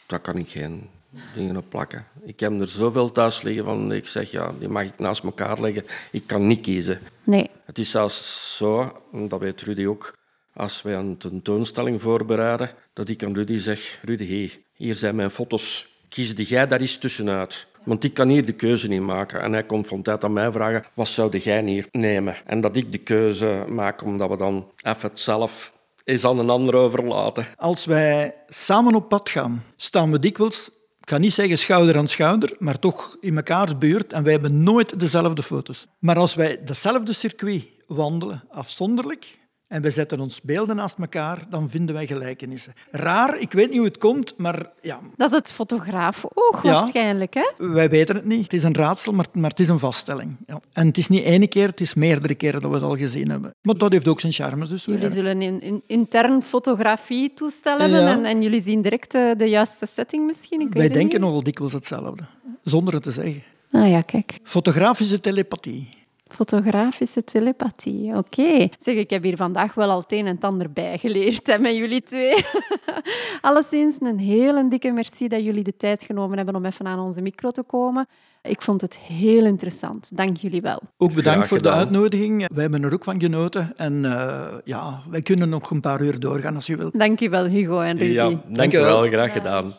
daar 0.06 0.20
kan 0.20 0.38
ik 0.38 0.50
geen 0.50 0.90
dingen 1.34 1.58
op 1.58 1.70
plakken. 1.70 2.06
Ik 2.24 2.40
heb 2.40 2.60
er 2.60 2.68
zoveel 2.68 3.12
thuis 3.12 3.42
liggen 3.42 3.66
van 3.66 3.92
ik 3.92 4.08
zeg, 4.08 4.32
ja, 4.32 4.52
die 4.60 4.68
mag 4.68 4.84
ik 4.84 5.00
naast 5.00 5.24
elkaar 5.24 5.62
leggen. 5.62 5.86
Ik 6.12 6.28
kan 6.28 6.48
niet 6.48 6.62
kiezen. 6.62 7.00
Nee. 7.24 7.50
Het 7.66 7.78
is 7.78 7.92
zelfs 7.92 8.58
zo, 8.58 9.02
en 9.14 9.28
dat 9.28 9.40
weet 9.40 9.62
Rudy 9.62 9.86
ook, 9.86 10.18
als 10.54 10.82
wij 10.82 10.96
een 10.96 11.18
tentoonstelling 11.18 12.02
voorbereiden, 12.02 12.72
dat 12.94 13.10
ik 13.10 13.24
aan 13.24 13.34
Rudy 13.34 13.58
zeg, 13.58 14.00
Rudy, 14.02 14.28
hey, 14.28 14.64
hier 14.74 14.96
zijn 14.96 15.16
mijn 15.16 15.32
foto's. 15.32 15.92
Kies 16.10 16.34
jij 16.36 16.68
daar 16.68 16.80
eens 16.80 16.98
tussenuit. 16.98 17.68
Want 17.84 18.04
ik 18.04 18.14
kan 18.14 18.28
hier 18.28 18.46
de 18.46 18.54
keuze 18.54 18.88
niet 18.88 19.02
maken. 19.02 19.42
En 19.42 19.54
hij 19.54 19.64
komt 19.64 19.88
van 19.88 20.02
tijd 20.02 20.24
aan 20.24 20.34
mij 20.34 20.52
vragen, 20.52 20.84
wat 20.94 21.08
zou 21.08 21.38
jij 21.38 21.64
hier 21.64 21.88
nemen? 21.92 22.36
En 22.46 22.62
dat 22.62 22.76
ik 22.76 22.92
de 22.92 22.98
keuze 22.98 23.66
maak, 23.70 24.04
omdat 24.04 24.30
we 24.30 24.38
dan 24.38 24.68
even 24.82 25.10
het 25.10 25.20
zelf 25.20 25.74
eens 26.04 26.26
aan 26.26 26.40
een 26.40 26.50
ander 26.50 26.76
overlaten. 26.76 27.46
Als 27.58 27.86
wij 27.86 28.36
samen 28.48 28.96
op 28.96 29.10
pad 29.10 29.30
gaan, 29.30 29.64
staan 29.76 30.12
we 30.12 30.20
dikwijls 30.20 30.72
ik 31.04 31.10
ga 31.10 31.18
niet 31.18 31.34
zeggen 31.34 31.58
schouder 31.58 31.98
aan 31.98 32.08
schouder, 32.08 32.56
maar 32.60 32.80
toch 32.80 33.18
in 33.22 33.34
mekaars 33.34 33.78
buurt. 33.78 34.14
En 34.14 34.24
wij 34.24 34.32
hebben 34.32 34.64
nooit 34.64 35.00
dezelfde 35.00 35.44
foto's. 35.44 35.88
Maar 36.00 36.18
als 36.18 36.36
wij 36.36 36.60
hetzelfde 36.66 37.14
circuit 37.14 37.66
wandelen, 37.88 38.44
afzonderlijk, 38.50 39.26
en 39.74 39.82
we 39.82 39.90
zetten 39.90 40.20
ons 40.20 40.42
beelden 40.42 40.76
naast 40.76 40.98
elkaar, 40.98 41.46
dan 41.50 41.70
vinden 41.70 41.96
wij 41.96 42.08
gelijkenissen. 42.08 42.74
Raar, 42.92 43.40
ik 43.40 43.52
weet 43.52 43.70
niet 43.70 43.78
hoe 43.78 43.88
het 43.88 43.98
komt, 43.98 44.34
maar 44.38 44.70
ja. 44.82 45.00
Dat 45.16 45.32
is 45.32 45.38
het 45.38 45.52
fotograafoog 45.52 46.62
waarschijnlijk, 46.62 47.34
hè? 47.34 47.52
Wij 47.58 47.90
weten 47.90 48.16
het 48.16 48.26
niet. 48.26 48.44
Het 48.44 48.54
is 48.54 48.64
een 48.64 48.76
raadsel, 48.76 49.14
maar, 49.14 49.26
maar 49.34 49.50
het 49.50 49.60
is 49.60 49.70
een 49.70 49.80
vaststelling. 49.80 50.38
Ja. 50.48 50.60
En 50.74 50.88
het 50.88 50.98
is 50.98 51.08
niet 51.08 51.24
één 51.24 51.50
keer, 51.50 51.68
het 51.68 51.82
is 51.82 51.94
meerdere 51.94 52.36
keren 52.36 52.62
dat 52.62 52.70
we 52.70 52.76
het 52.76 52.86
al 52.86 52.98
gezien 52.98 53.30
hebben. 53.30 53.56
Maar 53.62 53.76
dat 53.76 53.92
heeft 53.92 54.08
ook 54.08 54.20
zijn 54.20 54.34
charmes. 54.34 54.70
Dus 54.70 54.86
jullie 54.86 55.10
zullen 55.10 55.42
een 55.42 55.84
intern 55.88 56.42
fotografie-toestel 56.42 57.78
hebben 57.78 58.08
en, 58.08 58.26
en, 58.26 58.42
jullie 58.42 58.62
zien 58.62 58.82
direct 58.82 59.12
de, 59.12 59.34
de 59.38 59.50
juiste 59.50 59.88
setting 59.92 60.26
misschien? 60.26 60.62
Ik 60.62 60.74
wij 60.74 60.90
denken 60.90 61.20
nogal 61.20 61.44
dikwijls 61.44 61.74
hetzelfde, 61.74 62.24
zonder 62.62 62.94
het 62.94 63.04
te 63.04 63.12
zeggen. 63.12 63.44
Ah 63.72 63.90
ja, 63.90 64.02
kijk. 64.02 64.40
Fotografische 64.44 65.20
telepathie. 65.20 66.02
Fotografische 66.34 67.24
telepathie, 67.24 68.16
oké. 68.16 68.70
Zeg, 68.80 68.96
ik 68.96 69.10
heb 69.10 69.24
hier 69.24 69.38
vandaag 69.38 69.74
wel 69.74 69.90
al 69.90 70.00
het 70.00 70.12
een 70.12 70.28
en 70.28 70.36
het 70.36 70.44
ander 70.44 70.72
bijgeleerd 70.72 71.48
hè, 71.48 71.58
met 71.58 71.76
jullie 71.76 72.04
twee. 72.04 72.46
Alleszins 73.42 73.96
een 74.00 74.20
hele 74.20 74.68
dikke 74.68 74.92
merci 74.92 75.28
dat 75.28 75.44
jullie 75.44 75.64
de 75.64 75.78
tijd 75.78 76.04
genomen 76.04 76.38
hebben 76.38 76.56
om 76.56 76.66
even 76.66 76.88
aan 76.88 77.00
onze 77.00 77.22
micro 77.22 77.50
te 77.50 77.64
komen. 77.64 78.08
Ik 78.42 78.62
vond 78.62 78.82
het 78.82 78.98
heel 78.98 79.46
interessant. 79.46 80.10
Dank 80.18 80.38
jullie 80.38 80.62
wel. 80.62 80.82
Ook 80.98 81.14
bedankt 81.14 81.48
voor 81.48 81.62
de 81.62 81.72
uitnodiging. 81.72 82.48
Wij 82.54 82.62
hebben 82.62 82.84
er 82.84 82.94
ook 82.94 83.04
van 83.04 83.20
genoten. 83.20 83.72
En 83.76 84.06
eh, 84.06 84.42
ja, 84.64 85.02
wij 85.10 85.22
kunnen 85.22 85.50
nog 85.50 85.72
een 85.72 85.82
paar 85.82 86.02
uur 86.02 86.20
doorgaan 86.20 86.56
als 86.56 86.66
je 86.66 86.78
wilt. 86.78 87.00
Dank 87.00 87.20
je 87.20 87.30
wel, 87.30 87.46
Hugo 87.46 87.80
en 87.80 87.98
Rudy. 87.98 88.12
Ja, 88.12 88.42
dank 88.48 88.74
u 88.74 88.80
wel. 88.80 89.02
Graag 89.02 89.32
gedaan. 89.32 89.74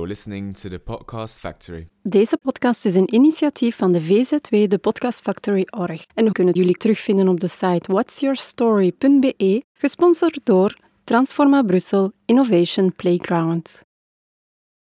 Listening 0.00 0.54
to 0.54 0.68
the 0.68 0.78
Podcast 0.78 1.38
Factory. 1.38 1.88
Deze 2.02 2.36
podcast 2.36 2.84
is 2.84 2.94
een 2.94 3.14
initiatief 3.14 3.76
van 3.76 3.92
de 3.92 4.00
VZW, 4.00 4.68
de 4.68 4.78
Podcast 4.78 5.20
Factory 5.20 5.66
Org. 5.70 6.04
En 6.14 6.24
we 6.24 6.32
kunnen 6.32 6.54
jullie 6.54 6.76
terugvinden 6.76 7.28
op 7.28 7.40
de 7.40 7.48
site 7.48 7.92
whatsyourstory.be, 7.92 9.62
gesponsord 9.72 10.40
door 10.44 10.76
Transforma 11.04 11.62
Brussel 11.62 12.12
Innovation 12.24 12.92
Playground. 12.96 13.82